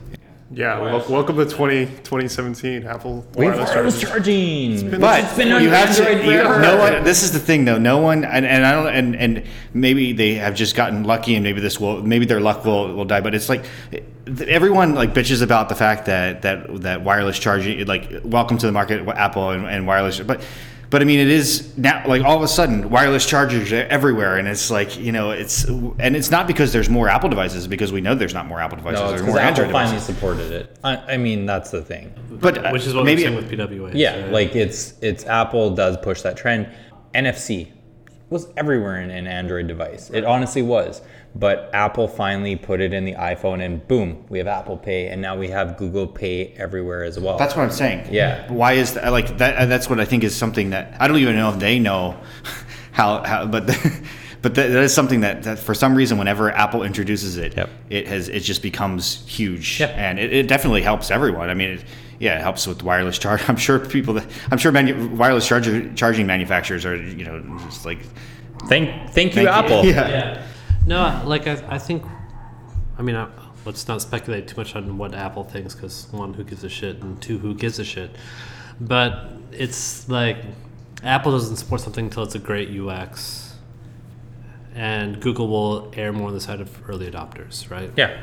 [0.50, 4.78] Yeah, wel- welcome to 20, 2017 Apple Wait wireless for wireless charging.
[4.78, 5.02] charging.
[5.02, 6.08] But It's been on you have to.
[6.10, 7.04] Android You, no one.
[7.04, 7.78] This is the thing, though.
[7.78, 9.44] No one, and, and I don't, and and
[9.74, 13.04] maybe they have just gotten lucky, and maybe this will, maybe their luck will will
[13.04, 13.20] die.
[13.20, 13.66] But it's like
[14.48, 18.72] everyone like bitches about the fact that that that wireless charging, like, welcome to the
[18.72, 20.42] market, Apple and, and wireless, but.
[20.90, 24.38] But I mean, it is now like all of a sudden wireless chargers are everywhere,
[24.38, 27.92] and it's like you know, it's and it's not because there's more Apple devices because
[27.92, 29.02] we know there's not more Apple devices.
[29.02, 30.16] No, there's because more Apple Android finally devices.
[30.16, 30.78] supported it.
[30.84, 32.14] I, I mean, that's the thing.
[32.32, 33.92] But uh, Which is what maybe we're saying with PWA.
[33.94, 36.70] Yeah, like it's it's Apple does push that trend.
[37.14, 37.72] NFC
[38.30, 40.10] was everywhere in an Android device.
[40.10, 41.02] It honestly was.
[41.40, 45.22] But Apple finally put it in the iPhone and boom, we have Apple Pay and
[45.22, 47.38] now we have Google Pay everywhere as well.
[47.38, 48.08] That's what I'm saying.
[48.12, 48.52] Yeah.
[48.52, 49.12] Why is that?
[49.12, 49.56] Like that?
[49.56, 52.20] Uh, that's what I think is something that I don't even know if they know
[52.92, 53.24] how.
[53.24, 53.68] how but
[54.42, 57.70] but that, that is something that, that for some reason, whenever Apple introduces it, Yep.
[57.90, 59.88] it has it just becomes huge, Yeah.
[59.88, 61.50] and it, it definitely helps everyone.
[61.50, 61.70] I mean.
[61.72, 61.84] It,
[62.20, 63.44] yeah, it helps with wireless charge.
[63.48, 67.86] I'm sure people that I'm sure manu- wireless charger, charging manufacturers are you know just
[67.86, 68.00] like
[68.68, 69.48] thank thank you, thank you.
[69.48, 69.86] Apple.
[69.86, 70.08] Yeah.
[70.10, 70.47] Yeah.
[70.88, 72.04] No, like I, I think,
[72.98, 73.28] I mean, I,
[73.66, 77.02] let's not speculate too much on what Apple thinks because one, who gives a shit,
[77.04, 78.16] and two, who gives a shit.
[78.80, 80.38] But it's like
[81.04, 83.54] Apple doesn't support something until it's a great UX,
[84.76, 87.92] and Google will err more on the side of early adopters, right?
[87.98, 88.18] Yeah.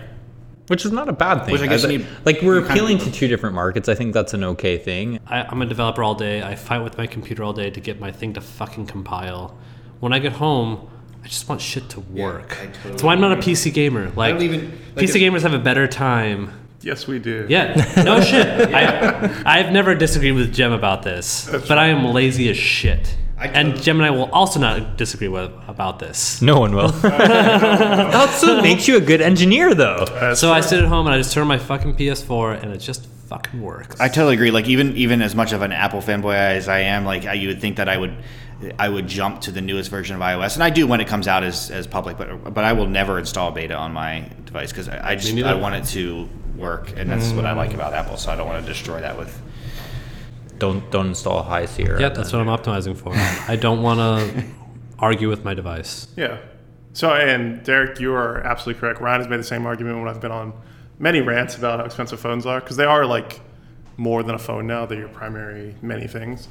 [0.69, 1.53] Which is not a bad thing.
[1.53, 3.55] Which I guess I- you need- like we're you kind of- appealing to two different
[3.55, 3.91] markets.
[3.91, 5.21] I think that's an okay thing.
[5.27, 6.43] I, I'm a developer all day.
[6.43, 9.59] I fight with my computer all day to get my thing to fucking compile.
[10.01, 10.89] When I get home,
[11.25, 12.53] I just want shit to work.
[12.61, 14.11] I totally That's why I'm not a PC gamer.
[14.15, 16.51] Like, don't even- like PC if- gamers have a better time.
[16.83, 17.47] Yes, we do.
[17.49, 18.47] Yeah, no shit.
[18.75, 23.17] I, I've never disagreed with Jem about this, but I am lazy as shit.
[23.39, 26.43] I And Jem and I will also not disagree with about this.
[26.43, 26.89] No one will.
[27.49, 30.05] That's what makes you a good engineer, though.
[30.09, 32.79] That's So I sit at home and I just turn my fucking PS4 and it
[32.79, 33.99] just fucking works.
[33.99, 34.51] I totally agree.
[34.51, 37.49] Like even even as much of an Apple fanboy as I am, like I, you
[37.49, 38.15] would think that I would
[38.79, 41.29] I would jump to the newest version of iOS, and I do when it comes
[41.29, 42.17] out as, as public.
[42.17, 45.49] But but I will never install beta on my device because I, I just neither.
[45.49, 47.75] I want it to work, and that's what I like mm.
[47.75, 48.17] about Apple.
[48.17, 49.41] So I don't want to destroy that with.
[50.59, 52.01] Don't don't install High Sierra.
[52.01, 53.13] yeah, that's what I'm optimizing for.
[53.51, 54.45] I don't want to
[54.99, 56.07] argue with my device.
[56.17, 56.39] Yeah.
[56.93, 59.01] So, and Derek, you are absolutely correct.
[59.01, 60.53] Ryan has made the same argument when I've been on
[60.99, 63.41] many rants about how expensive phones are because they are like
[63.97, 64.87] more than a phone now.
[64.87, 66.49] They're your primary many things.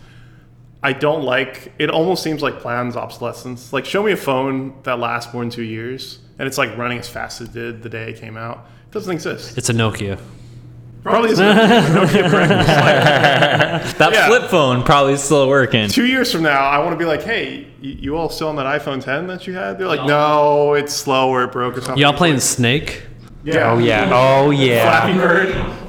[0.84, 1.90] I don't like it.
[1.90, 3.72] Almost seems like plans obsolescence.
[3.74, 7.00] Like, show me a phone that lasts more than two years and it's like running
[7.00, 8.66] as fast as it did the day it came out.
[8.88, 9.58] It doesn't exist.
[9.58, 10.20] It's a Nokia.
[11.04, 11.46] Probably isn't.
[11.46, 12.50] Nokia correct.
[12.50, 12.68] Like,
[13.98, 14.28] That Yeah.
[14.28, 15.88] flip phone probably is still working.
[15.90, 18.56] two years from now, I want to be like, hey, you, you all still on
[18.58, 19.78] that iPhone 10 that you had?
[19.80, 21.98] They're like, no, it's slow or it broke or something.
[22.02, 23.04] Y'all playing Snake?
[23.44, 23.72] Yeah.
[23.74, 24.10] Oh yeah.
[24.14, 24.84] Oh yeah.
[24.84, 25.83] Flappy Bird.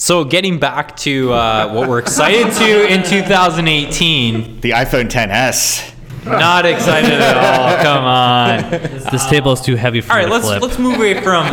[0.00, 4.60] So getting back to uh, what we're excited to in 2018.
[4.60, 5.92] The iPhone 10s.
[6.24, 7.82] Not excited at all.
[7.82, 8.70] Come on.
[9.10, 10.62] This table is too heavy for All me to let's flip.
[10.62, 11.46] let's move away from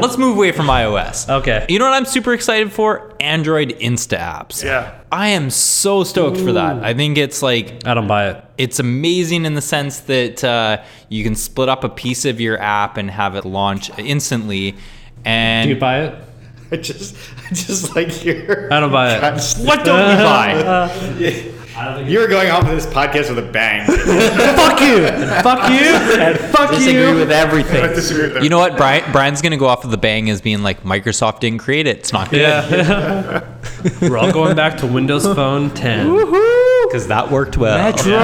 [0.00, 1.28] let's move away from iOS.
[1.28, 1.66] Okay.
[1.68, 3.12] You know what I'm super excited for?
[3.20, 4.64] Android Instant apps.
[4.64, 4.98] Yeah.
[5.10, 6.82] I am so stoked for that.
[6.82, 8.44] I think it's like I don't buy it.
[8.56, 12.58] it's amazing in the sense that uh, you can split up a piece of your
[12.58, 14.76] app and have it launch instantly.
[15.26, 16.14] And Do you buy it?
[16.72, 17.14] I just
[17.44, 18.72] I just like your.
[18.72, 19.22] I don't buy it.
[19.64, 21.52] what don't we buy?
[22.06, 23.86] You're going off of this podcast with a bang.
[23.86, 25.06] fuck you!
[25.42, 26.20] Fuck you!
[26.20, 27.14] And fuck Disagree you!
[27.16, 27.82] with I everything.
[27.94, 28.42] disagree with that.
[28.44, 28.76] You know what?
[28.76, 31.98] Brian Brian's gonna go off of the bang as being like Microsoft didn't create it.
[31.98, 33.42] It's not good Yeah.
[34.02, 36.06] We're all going back to Windows Phone 10.
[36.86, 37.78] because that worked well.
[37.78, 38.16] Metro.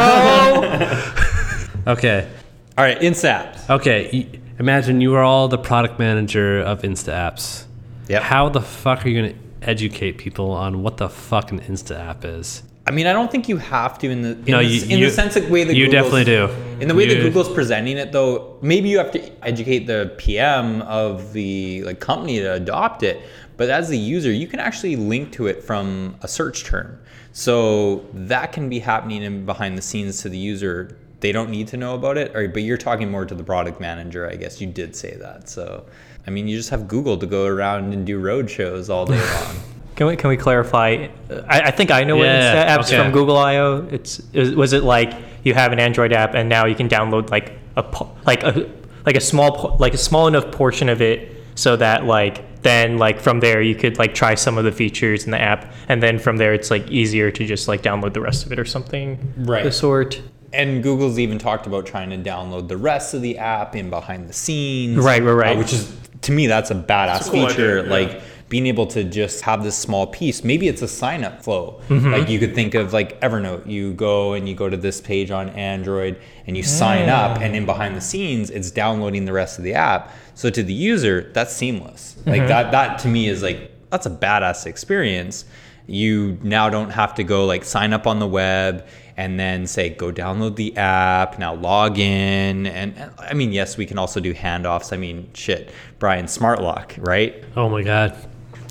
[1.92, 2.28] Okay.
[2.76, 3.70] All right, Instant apps.
[3.70, 4.28] Okay.
[4.58, 7.64] Imagine you are all the product manager of Instant apps.
[8.08, 8.22] Yep.
[8.22, 12.00] How the fuck are you going to educate people on what the fuck an Instant
[12.00, 12.62] app is?
[12.86, 15.06] I mean, I don't think you have to in the in, No, the, in you-
[15.06, 16.48] the sense of way that you Google's- definitely do.
[16.80, 20.80] In the way that Google's presenting it, though, maybe you have to educate the PM
[20.82, 23.20] of the like company to adopt it.
[23.58, 26.98] But as the user, you can actually link to it from a search term,
[27.32, 30.96] so that can be happening in behind the scenes to the user.
[31.20, 33.80] They don't need to know about it, or but you're talking more to the product
[33.80, 34.30] manager.
[34.30, 35.48] I guess you did say that.
[35.50, 35.84] So,
[36.28, 39.18] I mean, you just have Google to go around and do road shows all day
[39.34, 39.56] long.
[39.96, 41.08] Can we can we clarify?
[41.48, 43.02] I, I think I know what Yeah, Instant apps okay.
[43.02, 43.88] from Google I/O.
[43.90, 47.30] It's is, was it like you have an Android app and now you can download
[47.30, 48.70] like a like a
[49.06, 53.20] like a small like a small enough portion of it so that like then like
[53.20, 56.18] from there you could like try some of the features in the app and then
[56.18, 59.32] from there it's like easier to just like download the rest of it or something
[59.38, 59.64] Right.
[59.64, 60.20] the sort.
[60.52, 64.28] And Google's even talked about trying to download the rest of the app in behind
[64.30, 64.96] the scenes.
[64.96, 65.56] Right, right, right.
[65.56, 67.80] uh, which is to me that's a badass a cool feature.
[67.80, 67.90] idea, yeah.
[67.90, 70.42] Like being able to just have this small piece.
[70.42, 71.82] Maybe it's a sign up flow.
[71.88, 72.12] Mm-hmm.
[72.12, 73.66] Like you could think of like Evernote.
[73.66, 77.54] You go and you go to this page on Android and you sign up, and
[77.54, 80.10] in behind the scenes, it's downloading the rest of the app.
[80.34, 82.16] So to the user, that's seamless.
[82.24, 82.48] Like Mm-hmm.
[82.48, 82.70] that.
[82.72, 85.44] That to me is like that's a badass experience.
[85.86, 88.86] You now don't have to go like sign up on the web
[89.18, 93.76] and then say go download the app now log in and and, i mean yes
[93.76, 98.16] we can also do handoffs i mean shit brian smart lock right Oh my god.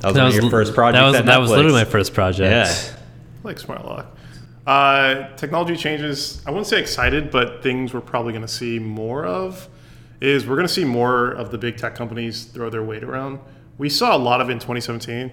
[0.02, 2.14] that was one of your first project That was, at that was literally my first
[2.14, 2.50] project.
[2.50, 2.98] Yeah.
[3.44, 4.16] I like smart lock.
[4.66, 6.42] Uh, technology changes.
[6.46, 9.68] I wouldn't say excited, but things we're probably going to see more of
[10.20, 13.40] is we're going to see more of the big tech companies throw their weight around.
[13.78, 15.32] We saw a lot of it in 2017.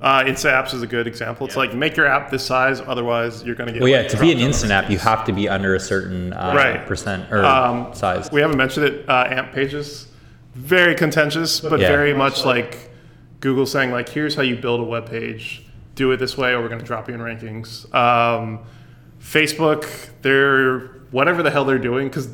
[0.00, 1.46] Uh, Instant apps is a good example.
[1.46, 3.80] It's like make your app this size, otherwise you're going to get.
[3.80, 6.32] well yeah like, to be an instant app you have to be under a certain
[6.34, 6.84] uh, Right.
[6.86, 9.08] percent or Um, size We haven't mentioned it.
[9.08, 10.08] Uh, AMP pages,
[10.54, 11.88] very contentious, but Yeah.
[11.88, 12.90] very much like
[13.40, 15.62] Google saying like, here's how you build a web page.
[15.94, 17.92] Do it this way, or we're going to drop you in rankings.
[17.94, 18.60] Um,
[19.20, 19.86] Facebook,
[20.22, 20.80] they're
[21.12, 22.28] whatever the hell they're doing because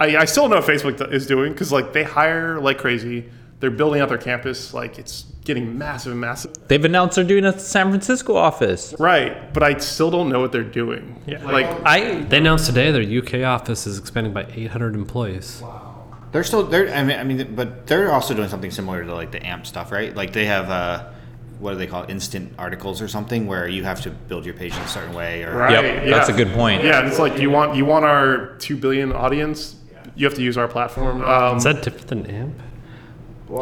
[0.00, 3.30] I, I still know what Facebook is doing because like they hire like crazy.
[3.60, 6.52] They're building out their campus like it's getting massive and massive.
[6.68, 10.52] they've announced they're doing a san francisco office Right, but I still don't know what
[10.52, 11.20] they're doing.
[11.26, 11.44] Yeah.
[11.44, 15.60] Like i They announced today their UK office is expanding by 800 employees.
[15.62, 15.88] Wow.
[16.30, 19.32] They're still they're I mean I mean but they're also doing something similar to like
[19.32, 20.14] the AMP stuff, right?
[20.14, 21.10] Like they have uh
[21.58, 22.10] what do they call it?
[22.10, 25.42] instant articles or something where you have to build your page in a certain way
[25.44, 25.72] or Right.
[25.72, 26.82] Yep, that's a good point.
[26.84, 29.76] Yeah, it's like you want you want our two billion audience.
[30.14, 31.22] You have to use our platform.
[31.24, 32.54] Um, Is that different than AMP?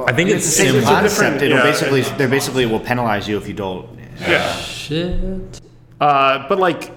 [0.07, 1.01] I think it's it's the same similar.
[1.01, 1.43] concept.
[1.43, 1.62] It'll yeah.
[1.64, 5.61] basically they basically will penalize you if you don't yeah, Shit.
[6.01, 6.93] uh, but like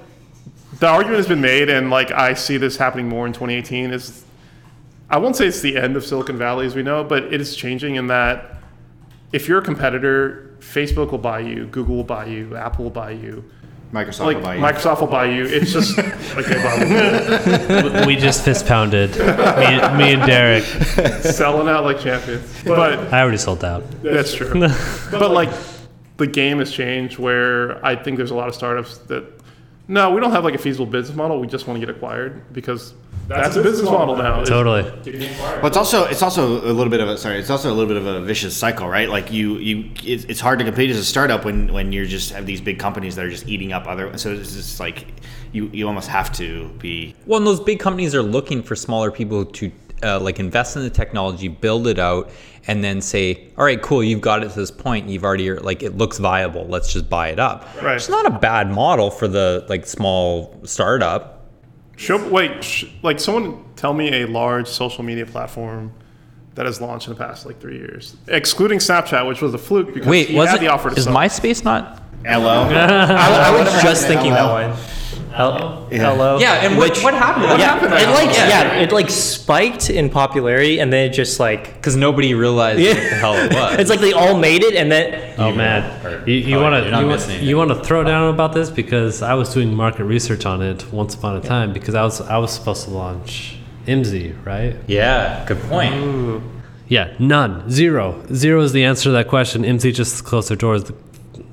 [0.80, 3.91] the argument has been made, and like I see this happening more in 2018.
[3.91, 4.26] Is
[5.10, 7.56] I won't say it's the end of Silicon Valley as we know, but it is
[7.56, 8.58] changing in that
[9.32, 13.12] if you're a competitor, Facebook will buy you, Google will buy you, Apple will buy
[13.12, 13.44] you,
[13.94, 14.62] Microsoft like will buy you.
[14.62, 15.46] Microsoft will buy you.
[15.46, 19.12] It's just okay, Bob, we just fist pounded.
[19.12, 19.26] Me,
[19.98, 20.64] me and Derek.
[21.22, 22.64] selling out like champions.
[22.66, 23.84] But I already sold out.
[24.02, 24.52] That's true.
[25.12, 25.52] but like
[26.18, 29.26] the game has changed where I think there's a lot of startups that
[29.88, 31.39] no, we don't have like a feasible business model.
[31.39, 32.96] We just want to get acquired because
[33.28, 34.41] that's, a business model now.
[34.41, 34.84] is Totally.
[35.03, 35.61] getting acquired.
[35.61, 37.39] Well, it's also it's also a little bit of a sorry.
[37.39, 39.09] It's also a little bit of a vicious cycle, right?
[39.09, 42.32] Like you you it's, it's hard to compete as a startup when when you just
[42.32, 44.17] have these big companies that are just eating up other.
[44.17, 45.07] So it's just like
[45.51, 47.15] you you almost have to be.
[47.26, 49.71] Well, and those big companies are looking for smaller people to
[50.03, 52.30] uh, like invest in the technology, build it out,
[52.67, 55.07] and then say, "All right, cool, you've got it to this point.
[55.07, 56.65] You've already like it looks viable.
[56.65, 57.95] Let's just buy it up." Right.
[57.95, 61.32] It's not a bad model for the like small startup.
[61.96, 65.94] Show, wait, sh- like someone tell me a large social media platform
[66.56, 69.94] that has launched in the past like three years, excluding Snapchat, which was a fluke
[69.94, 70.62] because Wait, he was had it?
[70.62, 71.14] the offer to is sell.
[71.16, 72.02] MySpace not?
[72.26, 72.64] Hello.
[72.64, 74.76] I, I was just happened to thinking that LL?
[75.34, 75.91] One.
[75.91, 76.38] Hel- Hello.
[76.39, 77.45] Yeah, and what, what happened?
[77.45, 77.93] What yeah, happened?
[77.93, 78.73] it like yeah.
[78.75, 82.93] it like spiked in popularity, and then it just like because nobody realized Yeah.
[82.93, 83.75] what the hell it was.
[83.79, 87.34] it's like they all made it, and then Oh man, you, you oh, want to
[87.39, 90.61] you, you want to throw down about this because I was doing market research on
[90.61, 93.57] it once upon a time because I was I was supposed to launch
[93.88, 94.75] IMSI, right?
[94.88, 96.43] yeah, good point.
[96.88, 99.63] Yeah, none, zero, zero is the answer to that question.
[99.63, 100.91] IMSI just closed their doors,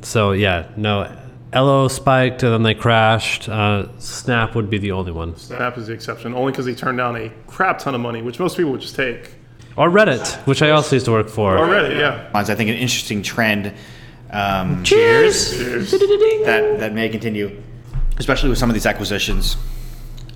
[0.02, 1.16] so yeah, no.
[1.53, 3.48] Ello spiked and then they crashed.
[3.48, 6.98] Uh, Snap would be the only one, Snap is the exception, only because he turned
[6.98, 9.34] down a crap ton of money, which most people would just take
[9.76, 11.57] or Reddit, which I also used to work for.
[11.57, 11.96] already.
[11.96, 12.28] Yeah.
[12.34, 13.72] I think an interesting trend.
[14.30, 15.57] Um, cheers.
[15.57, 15.90] Cheers.
[15.90, 17.62] that that may continue,
[18.18, 19.57] especially with some of these acquisitions.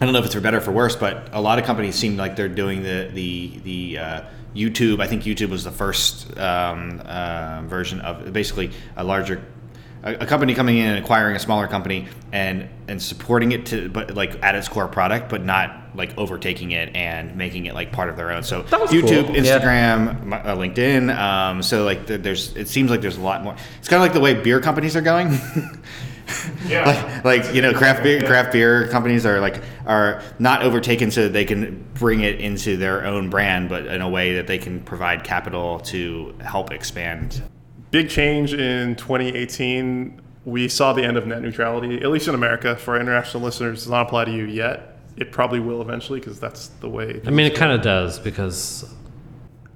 [0.01, 1.95] I don't know if it's for better or for worse, but a lot of companies
[1.95, 4.23] seem like they're doing the the the uh,
[4.55, 5.01] YouTube.
[5.01, 9.45] I think YouTube was the first um, uh, version of basically a larger
[10.05, 13.89] a, a company coming in and acquiring a smaller company and and supporting it to
[13.89, 17.91] but like at its core product, but not like overtaking it and making it like
[17.93, 18.43] part of their own.
[18.43, 19.35] So YouTube, cool.
[19.37, 21.17] Instagram, my- uh, LinkedIn.
[21.17, 23.57] Um, so like th- there's it seems like there's a lot more.
[23.79, 25.37] It's kind of like the way beer companies are going.
[26.67, 27.21] Yeah.
[27.23, 31.25] like, like you know craft beer craft beer companies are like are not overtaken so
[31.25, 34.57] that they can bring it into their own brand but in a way that they
[34.57, 37.43] can provide capital to help expand
[37.95, 40.21] Big change in 2018.
[40.45, 42.75] We saw the end of net neutrality, at least in America.
[42.75, 44.99] For our international listeners, does not apply to you yet.
[45.17, 47.21] It probably will eventually because that's the way.
[47.25, 48.93] I mean, it kind of does because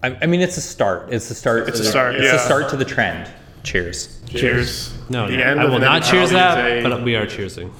[0.02, 1.12] I, I mean, it's a start.
[1.12, 1.68] It's a start.
[1.68, 2.34] It's a start, It's yeah.
[2.34, 3.30] a start to the trend.
[3.62, 4.20] Cheers.
[4.28, 4.98] Cheers.
[5.08, 7.70] no, The no end I will not cheers that, a- but we are cheersing.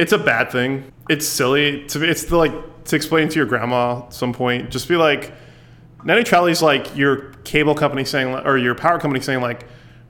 [0.00, 0.90] It's a bad thing.
[1.08, 1.86] It's silly.
[1.90, 4.68] To it's the, like to explain to your grandma at some point.
[4.72, 5.32] Just be like,
[6.02, 9.64] net neutrality is like your cable company saying, or your power company saying, like,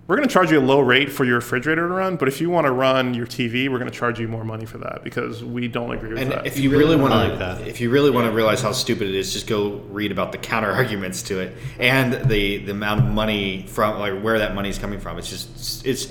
[0.06, 2.40] we're going to charge you a low rate for your refrigerator to run, but if
[2.40, 5.02] you want to run your TV, we're going to charge you more money for that
[5.02, 6.46] because we don't agree with and that.
[6.46, 7.66] if you really want to like that.
[7.66, 10.38] if you really want to realize how stupid it is just go read about the
[10.38, 14.68] counter arguments to it and the the amount of money from like where that money
[14.68, 16.06] is coming from it's just it's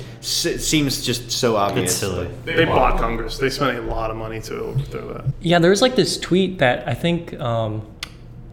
[0.45, 2.29] it seems just so obvious It's silly.
[2.43, 3.37] they bought Congress.
[3.37, 5.25] They spent a lot of money to overthrow that.
[5.41, 7.85] Yeah, there was like this tweet that I think um,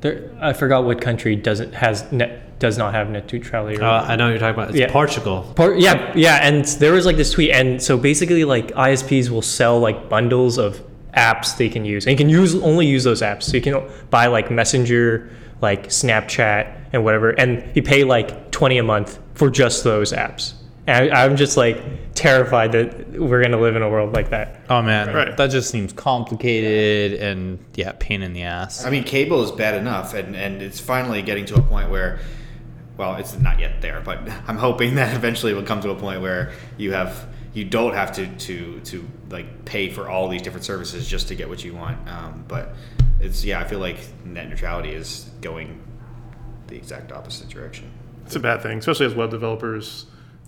[0.02, 0.30] there.
[0.40, 3.76] I forgot what country doesn't has net does not have net neutrality.
[3.78, 4.68] or- Uh, I know what you're talking about.
[4.70, 4.92] It's Yeah.
[4.92, 5.50] Portugal.
[5.56, 9.42] Por- yeah, yeah, and there was like this tweet, and so basically, like ISPs will
[9.42, 10.80] sell like bundles of
[11.16, 13.42] apps they can use, and you can use only use those apps.
[13.44, 15.28] So you can buy like Messenger,
[15.60, 20.52] like Snapchat, and whatever, and you pay like twenty a month for just those apps.
[20.86, 21.80] And I, I'm just like
[22.14, 24.60] terrified that we're gonna live in a world like that.
[24.68, 25.36] Oh man, Right.
[25.36, 28.84] that just seems complicated and yeah, pain in the ass.
[28.84, 32.18] I mean, cable is bad enough, and, and it's finally getting to a point where,
[32.96, 35.94] well, it's not yet there, but I'm hoping that eventually it will come to a
[35.96, 40.42] point where you have you don't have to to to like pay for all these
[40.42, 42.08] different services just to get what you want.
[42.08, 42.74] Um, but
[43.20, 45.80] it's yeah, I feel like net neutrality is going
[46.66, 47.90] the exact opposite direction.
[48.26, 50.06] It's a bad thing, especially as web developers.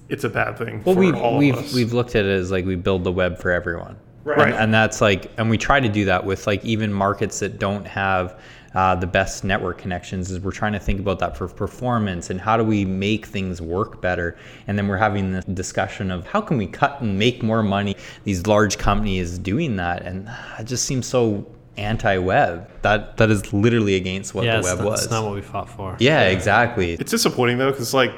[0.09, 1.75] It's a bad thing Well, for we've all we've of us.
[1.75, 4.49] we've looked at it as like we build the web for everyone, Right.
[4.49, 7.59] And, and that's like, and we try to do that with like even markets that
[7.59, 8.39] don't have
[8.75, 10.31] uh, the best network connections.
[10.31, 13.61] Is we're trying to think about that for performance and how do we make things
[13.61, 14.37] work better.
[14.67, 17.97] And then we're having this discussion of how can we cut and make more money.
[18.25, 20.29] These large companies doing that, and
[20.59, 21.47] it just seems so
[21.77, 22.69] anti-web.
[22.83, 25.03] That that is literally against what yeah, the web not, was.
[25.05, 25.97] it's not what we fought for.
[26.01, 26.95] yeah, exactly.
[26.95, 28.13] It's disappointing though, because like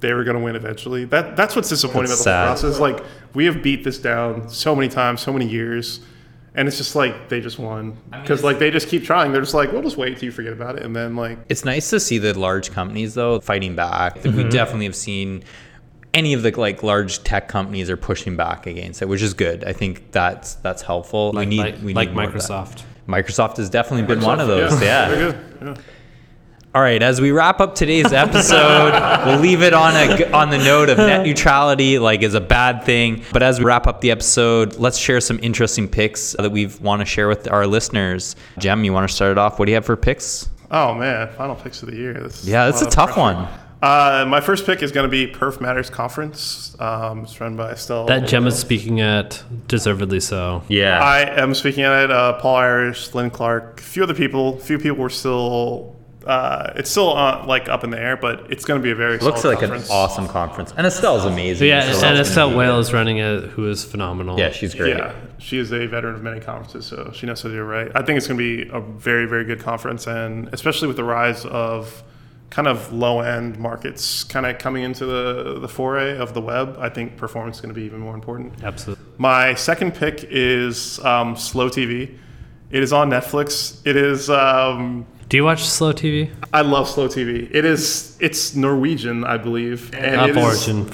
[0.00, 1.04] they were going to win eventually.
[1.06, 2.60] That that's what's disappointing That's about the whole sad.
[2.72, 2.80] process.
[2.80, 6.00] Like we have beat this down so many times, so many years,
[6.54, 9.32] and it's just like they just won mean, because it's- like they just keep trying.
[9.32, 11.64] They're just like, we'll just wait till you forget about it, and then like It's
[11.64, 14.18] nice to see the large companies though fighting back.
[14.20, 14.36] Mm-hmm.
[14.36, 15.42] We definitely have seen
[16.14, 19.62] any of the like large tech companies are pushing back against it, which is good.
[19.64, 21.32] I think that's that's helpful.
[21.32, 22.40] we Like, need like, we like need more of that.
[22.40, 22.82] Microsoft.
[23.06, 24.80] Microsoft has definitely been one of those.
[24.82, 25.08] Yeah.
[25.08, 25.38] very good.
[25.62, 25.82] Yeah.
[26.74, 28.92] All right, as we wrap up today's episode,
[29.26, 32.84] we'll leave it on a on the note of net neutrality, like is a bad
[32.84, 33.24] thing.
[33.32, 37.00] But as we wrap up the episode, let's share some interesting picks that we want
[37.00, 38.36] to share with our listeners.
[38.58, 39.58] Jem, you want to start it off?
[39.58, 40.50] What do you have for picks?
[40.70, 42.12] Oh man, final picks of the year.
[42.12, 43.20] This Yeah, that's a lot of tough pressure.
[43.20, 43.48] one.
[43.80, 46.76] Uh, my first pick is going to be Perf Matters Conference.
[46.80, 48.06] Um, it's run by Estelle.
[48.06, 50.64] That Gemma's speaking at, deservedly so.
[50.68, 50.98] Yeah.
[50.98, 52.10] I am speaking at it.
[52.10, 54.56] Uh, Paul Irish, Lin Clark, a few other people.
[54.56, 55.94] A few people were still.
[56.26, 58.94] Uh, it's still uh, like up in the air, but it's going to be a
[58.94, 60.72] very Looks solid like an awesome conference.
[60.76, 61.68] And Estelle's amazing.
[61.68, 64.38] Yeah, so and Estelle be Weyl is running it, who is phenomenal.
[64.38, 64.96] Yeah, she's great.
[64.96, 67.64] Yeah, she is a veteran of many conferences, so she knows how to do it
[67.64, 67.90] right.
[67.94, 71.04] I think it's going to be a very, very good conference, and especially with the
[71.04, 72.02] rise of
[72.50, 76.76] kind of low end markets kind of coming into the, the foray of the web,
[76.78, 78.64] I think performance is going to be even more important.
[78.64, 79.04] Absolutely.
[79.18, 82.16] My second pick is um, Slow TV.
[82.70, 83.86] It is on Netflix.
[83.86, 84.28] It is.
[84.28, 86.30] Um, Do you watch Slow TV?
[86.54, 87.48] I love Slow TV.
[87.52, 88.16] It is.
[88.20, 90.90] It's Norwegian, I believe, and Up it is- Origin.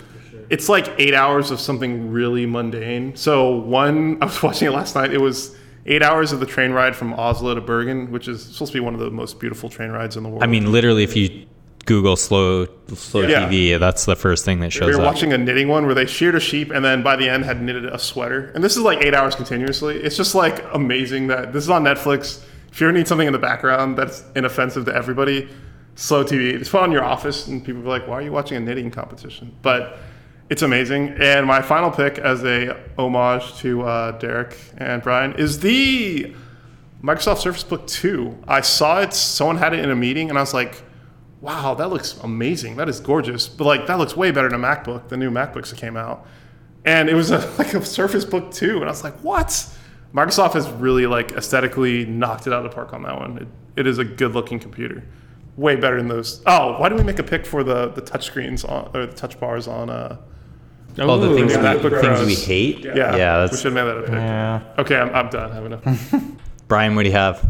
[0.51, 3.14] it's like eight hours of something really mundane.
[3.14, 5.12] So one, I was watching it last night.
[5.12, 5.55] It was
[5.87, 8.80] eight hours of the train ride from Oslo to Bergen, which is supposed to be
[8.85, 10.43] one of the most beautiful train rides in the world.
[10.43, 11.47] I mean, literally, if you
[11.87, 13.49] Google slow slow Yeah.
[13.49, 14.87] TV, that's the first thing that shows up.
[14.87, 15.14] we shows were up.
[15.14, 17.62] watching a knitting one where they sheared a sheep and then by the end had
[17.62, 18.51] knitted a sweater.
[18.55, 19.99] And this is like eight hours continuously.
[20.03, 22.43] It's just like amazing that this is on Netflix.
[22.75, 25.49] If you ever need something in the background that's inoffensive to everybody,
[25.95, 26.59] slow TV.
[26.59, 28.91] Just put on your office and people be like, why are you watching a knitting
[28.91, 29.55] competition?
[29.62, 29.97] But
[30.51, 31.11] it's amazing.
[31.20, 36.35] And my final pick as a homage to uh, Derek and Brian is the
[37.01, 38.43] Microsoft Surface Book 2.
[38.49, 40.83] I saw it, someone had it in a meeting, and I was like,
[41.41, 42.75] wow, that looks amazing.
[42.75, 43.47] That is gorgeous.
[43.47, 46.27] But like, that looks way better than a MacBook, the new MacBooks that came out.
[46.85, 48.79] And it was a, like a Surface Book 2.
[48.79, 49.64] And I was like, what?
[50.15, 53.39] Microsoft has really like aesthetically knocked it out of the park on that one.
[53.39, 55.05] It, it is a good looking computer.
[55.57, 56.41] Way better than those.
[56.47, 59.12] Oh, why do we make a pick for the, the touch screens on, or the
[59.12, 60.17] touch bars on, uh,
[60.99, 62.85] oh, the things, Yeah, we, things we hate.
[62.85, 63.12] yeah, yeah.
[63.15, 63.17] we
[63.49, 64.12] That's should have made that a pick.
[64.12, 64.62] Yeah.
[64.79, 65.51] Okay, I'm, I'm done.
[65.51, 66.15] I have enough.
[66.69, 66.95] Brian.
[66.95, 67.47] What do you have?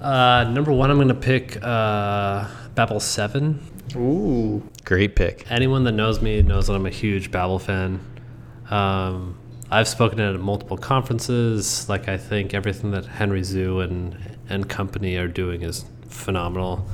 [0.00, 3.60] Uh, number one, I'm going to pick uh, Babel 7.
[3.96, 4.62] Ooh.
[4.84, 5.50] Great pick.
[5.50, 8.00] Anyone that knows me knows that I'm a huge Babel fan.
[8.70, 9.38] Um,
[9.70, 11.88] I've spoken at multiple conferences.
[11.88, 14.16] Like, I think everything that Henry Zhu and,
[14.48, 16.88] and company are doing is phenomenal.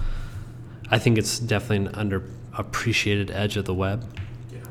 [0.91, 4.05] I think it's definitely an underappreciated edge of the web.
[4.53, 4.65] Yeah.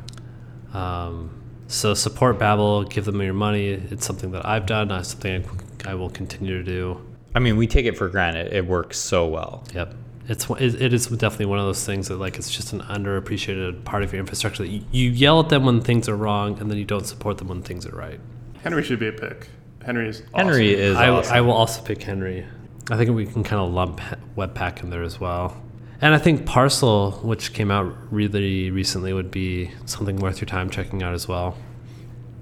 [0.73, 3.69] Um, so support Babel, give them your money.
[3.69, 4.91] It's something that I've done.
[4.91, 5.45] It's something
[5.85, 7.01] I, I will continue to do.
[7.33, 8.53] I mean, we take it for granted.
[8.53, 9.63] It works so well.
[9.73, 9.95] Yep.
[10.27, 13.83] It's it, it is definitely one of those things that like it's just an underappreciated
[13.83, 16.71] part of your infrastructure that you, you yell at them when things are wrong and
[16.71, 18.19] then you don't support them when things are right.
[18.63, 19.49] Henry should be a pick.
[19.85, 20.47] Henry is awesome.
[20.47, 21.33] Henry is I, awesome.
[21.35, 22.45] I will also pick Henry.
[22.89, 23.99] I think we can kind of lump
[24.37, 25.61] Webpack in there as well.
[25.99, 30.69] And I think Parcel, which came out really recently, would be something worth your time
[30.69, 31.57] checking out as well.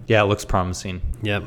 [0.08, 1.02] yeah, it looks promising.
[1.22, 1.44] Yep.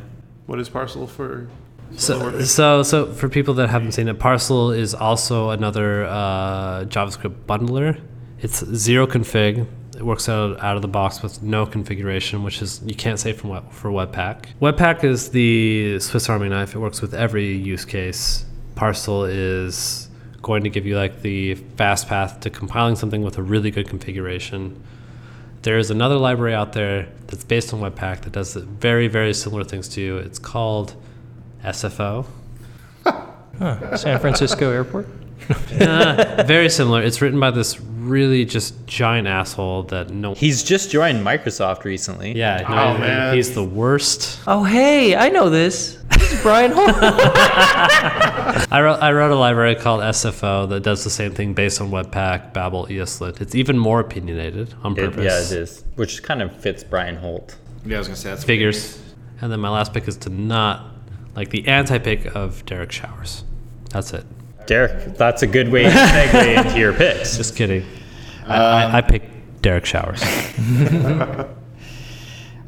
[0.47, 1.49] What is parcel for?
[1.97, 7.45] So, so, so for people that haven't seen it, Parcel is also another uh, JavaScript
[7.47, 8.01] bundler.
[8.41, 9.67] It's zero config.
[9.97, 13.33] It works out out of the box with no configuration, which is you can't say
[13.33, 14.47] from web, for Webpack.
[14.61, 16.75] Webpack is the Swiss Army knife.
[16.75, 18.45] It works with every use case.
[18.75, 20.09] Parcel is
[20.43, 23.89] going to give you like the fast path to compiling something with a really good
[23.89, 24.83] configuration.
[25.63, 29.65] There is another library out there that's based on Webpack that does very, very similar
[29.65, 30.19] things to you.
[30.19, 30.97] It's called
[31.65, 32.27] SFO.
[33.05, 33.97] Huh.
[33.97, 35.07] San Francisco Airport.
[35.79, 37.03] Uh, very similar.
[37.03, 40.33] It's written by this really just giant asshole that no.
[40.35, 42.35] He's just joined Microsoft recently.
[42.35, 43.35] yeah, no, Oh, man.
[43.35, 44.41] he's the worst.
[44.47, 45.99] Oh, hey, I know this.
[46.13, 46.89] This is Brian Holt.
[48.73, 51.91] I wrote, I wrote a library called SFO that does the same thing based on
[51.91, 53.43] Webpack, Babel, ESLint.
[53.43, 55.25] It's even more opinionated on It- purpose.
[55.25, 55.85] yeah, it is.
[55.97, 57.57] Which kind of fits Brian Holt.
[57.85, 58.99] Yeah, I was gonna say that's Figures.
[59.43, 60.94] And then my last pick is to not
[61.37, 63.45] like the anti-pick of Derek Showers.
[63.91, 64.25] That's it.
[64.67, 67.37] Derek, that's a good way to segue into your picks.
[67.37, 67.85] Just kidding.
[68.47, 70.23] I, I, I picked Derek Showers.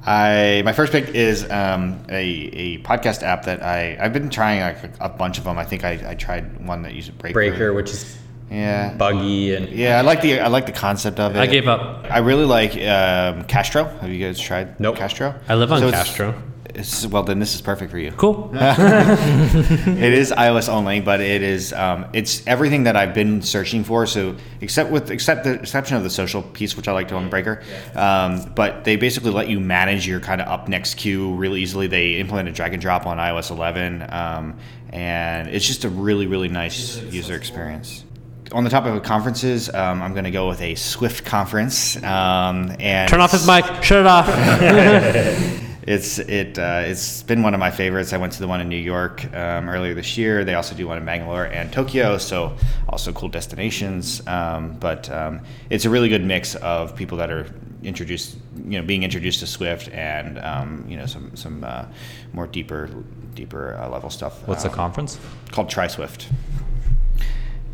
[0.08, 4.60] I my first pick is um, a, a podcast app that I I've been trying
[4.60, 5.58] like a, a bunch of them.
[5.58, 7.34] I think I, I tried one that uses Breaker.
[7.34, 8.16] Breaker, which is
[8.50, 8.94] Yeah.
[8.94, 11.38] buggy and Yeah, I like the I like the concept of it.
[11.40, 12.04] I gave up.
[12.08, 13.84] I really like um, Castro.
[13.84, 14.96] Have you guys tried Nope.
[14.96, 15.34] Castro?
[15.48, 16.40] I live on So it's- Castro.
[16.76, 18.12] It's, well, then this is perfect for you.
[18.12, 18.50] Cool.
[18.54, 24.06] it is iOS only, but it is um, it's everything that I've been searching for.
[24.06, 27.30] So except with except the exception of the social piece, which I like to on
[27.30, 27.62] Breaker,
[27.94, 31.86] um, but they basically let you manage your kind of up next queue really easily.
[31.86, 34.58] They implemented drag and drop on iOS 11, um,
[34.90, 38.04] and it's just a really really nice user experience.
[38.52, 41.96] On the topic of conferences, um, I'm going to go with a Swift conference.
[41.96, 43.64] Um, and Turn off his mic.
[43.82, 45.56] Shut it off.
[45.86, 48.12] It's it uh, it's been one of my favorites.
[48.12, 50.44] I went to the one in New York um, earlier this year.
[50.44, 52.56] They also do one in Bangalore and Tokyo, so
[52.88, 54.26] also cool destinations.
[54.26, 57.46] Um, but um, it's a really good mix of people that are
[57.84, 61.84] introduced, you know, being introduced to Swift and um, you know some some uh,
[62.32, 62.90] more deeper
[63.36, 64.46] deeper uh, level stuff.
[64.48, 65.20] What's the um, conference?
[65.52, 66.28] Called Try Swift.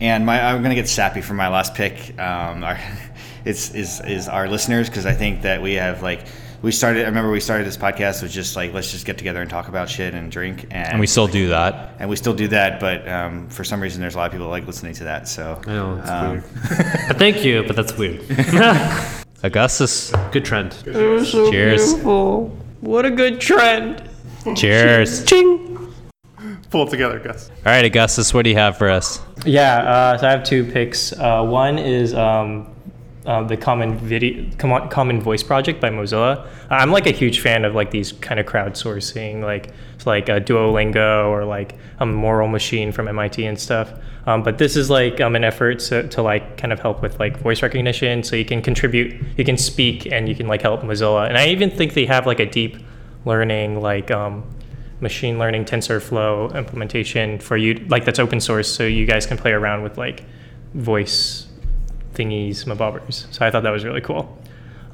[0.00, 2.18] And my, I'm going to get sappy for my last pick.
[2.18, 2.78] Um, our,
[3.46, 6.26] it's is is our listeners because I think that we have like
[6.62, 7.02] we started.
[7.02, 9.68] I remember we started this podcast was just like let's just get together and talk
[9.68, 11.96] about shit and drink, and, And we still do that.
[11.98, 12.80] and we still do that.
[12.80, 15.28] But um, for some reason, there's a lot of people like listening to that.
[15.28, 16.44] So I know it's um, weird.
[17.08, 18.22] But thank you, but that's weird.
[19.42, 20.76] Augustus, Good trend.
[20.84, 21.94] cheers.
[22.80, 24.08] What a good trend.
[24.56, 25.24] Cheers.
[25.26, 25.72] Ching
[26.70, 27.50] Pull it together, Gus.
[27.50, 29.20] All right, Augustus, what do you have for us?
[29.44, 31.12] Yeah, uh, so I have two picks.
[31.12, 32.71] Uh, one is um,
[33.26, 36.48] uh, the Common Video Common Voice Project by Mozilla.
[36.70, 39.72] I'm like a huge fan of like these kind of crowdsourcing, like
[40.04, 43.92] like a Duolingo or like a Moral Machine from MIT and stuff.
[44.26, 47.18] Um, but this is like um, an effort to, to like kind of help with
[47.18, 50.82] like voice recognition, so you can contribute, you can speak, and you can like help
[50.82, 51.28] Mozilla.
[51.28, 52.78] And I even think they have like a deep
[53.24, 54.44] learning like um,
[55.00, 59.52] machine learning TensorFlow implementation for you, like that's open source, so you guys can play
[59.52, 60.24] around with like
[60.74, 61.46] voice
[62.14, 63.32] thingies, mabobbers.
[63.32, 64.38] So I thought that was really cool.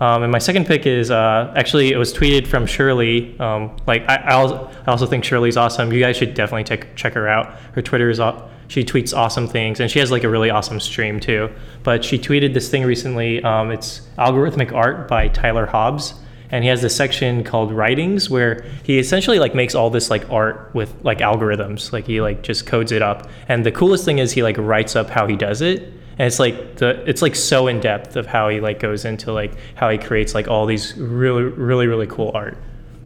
[0.01, 3.39] Um, and my second pick is uh, actually it was tweeted from Shirley.
[3.41, 5.93] Um, like I, I, also, I also think Shirley's awesome.
[5.93, 7.59] You guys should definitely check check her out.
[7.73, 8.21] Her Twitter is
[8.69, 11.51] she tweets awesome things, and she has like a really awesome stream too.
[11.83, 13.43] But she tweeted this thing recently.
[13.43, 16.14] Um, it's algorithmic art by Tyler Hobbs,
[16.51, 20.31] and he has this section called writings where he essentially like makes all this like
[20.31, 21.93] art with like algorithms.
[21.93, 24.95] Like he like just codes it up, and the coolest thing is he like writes
[24.95, 28.27] up how he does it and it's like the it's like so in depth of
[28.27, 32.07] how he like goes into like how he creates like all these really really really
[32.07, 32.57] cool art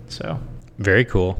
[0.09, 0.41] so
[0.79, 1.39] Very cool.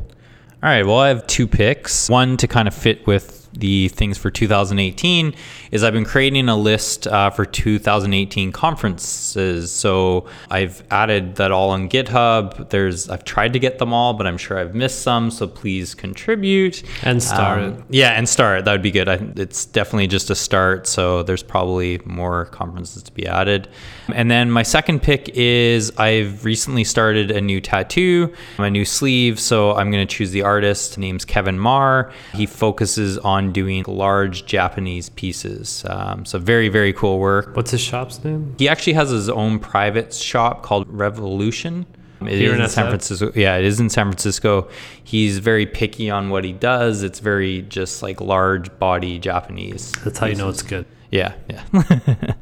[0.63, 2.09] All right, well, I have two picks.
[2.09, 5.35] One to kind of fit with the things for 2018
[5.71, 9.71] is I've been creating a list uh, for 2018 conferences.
[9.73, 12.71] So I've added that all on GitHub.
[12.71, 15.31] There's I've tried to get them all, but I'm sure I've missed some.
[15.31, 17.85] So please contribute And start Um, it.
[17.91, 18.65] Yeah, and start.
[18.65, 19.09] That would be good.
[19.09, 20.87] I, it's definitely just a start.
[20.87, 23.69] So there's probably more conferences to be added.
[24.13, 29.39] And then my second pick is I've recently started a new tattoo, my new sleeve.
[29.41, 30.91] So I'm going to choose the artist.
[30.93, 32.13] His name's Kevin Marr.
[32.35, 35.85] He focuses on doing large Japanese pieces.
[35.89, 37.57] Um, so very, very cool work.
[37.57, 38.55] What's his shop's name?
[38.59, 41.87] He actually has his own private shop called Revolution.
[42.29, 43.33] It Here is in San Francisco.
[43.35, 44.69] Yeah, it is in San Francisco.
[45.03, 47.03] He's very picky on what he does.
[47.03, 49.93] It's very just like large body Japanese.
[50.05, 50.87] That's how you know it's good.
[51.11, 51.63] Yeah, yeah.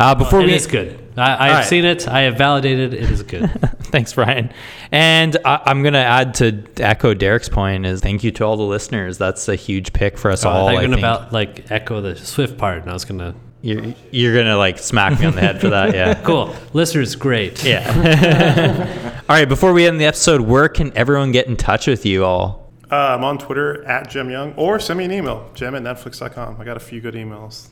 [0.00, 0.98] uh, before It we is good.
[1.16, 1.64] I, have right.
[1.66, 2.08] seen it.
[2.08, 2.94] I have validated.
[2.94, 3.50] It is good.
[3.82, 4.50] Thanks, Brian.
[4.90, 8.62] And I, I'm gonna add to echo Derek's point is thank you to all the
[8.62, 9.18] listeners.
[9.18, 10.68] That's a huge pick for us Oh, all.
[10.68, 11.00] I were gonna think.
[11.00, 13.34] about like echo the Swift part, and I was gonna.
[13.64, 15.94] You're, you're gonna like smack me on the head for that.
[15.94, 16.14] Yeah.
[16.24, 16.54] Cool.
[16.72, 17.64] Listeners, great.
[17.64, 19.22] Yeah.
[19.28, 19.48] all right.
[19.48, 22.70] Before we end the episode, where can everyone get in touch with you all?
[22.90, 26.60] Uh, I'm on Twitter at Jem Young, or send me an email, jem at netflix.com.
[26.60, 27.68] I got a few good emails.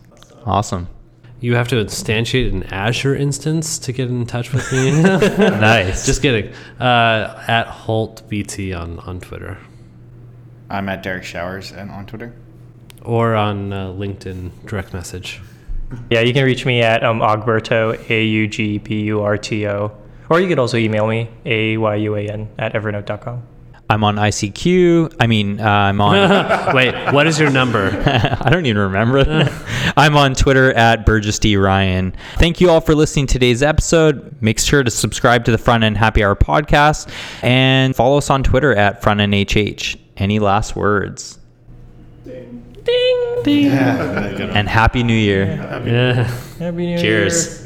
[0.47, 0.89] Awesome.
[1.41, 5.03] You have to instantiate an Azure instance to get in touch with me.
[5.03, 6.07] Nice.
[6.07, 6.53] Just kidding.
[6.81, 9.59] Uh, at Holt BT on on Twitter
[10.71, 12.33] I'm at Derek Showers and on Twitter.
[13.03, 15.41] or on uh, LinkedIn direct message.
[16.11, 19.93] Yeah you can reach me at um, augburto a-u-g-b-u-r-t-o
[20.31, 23.43] or you could also email me a-y-u-a-n at evernote.com
[23.93, 25.17] I'm on ICQ.
[25.21, 26.75] I mean, uh, I'm on.
[26.75, 27.91] Wait, what is your number?
[28.41, 29.21] I don't even remember.
[29.99, 32.17] I'm on Twitter at Burgess D Ryan.
[32.37, 34.35] Thank you all for listening to today's episode.
[34.41, 37.13] Make sure to subscribe to the Front End Happy Hour podcast
[37.43, 39.99] and follow us on Twitter at Front End HH.
[40.17, 41.39] Any last words?
[42.85, 43.71] Ding ding
[44.57, 45.47] And Happy New Year.
[45.87, 46.25] Yeah.
[46.59, 46.99] Happy New Year.
[46.99, 47.62] Cheers.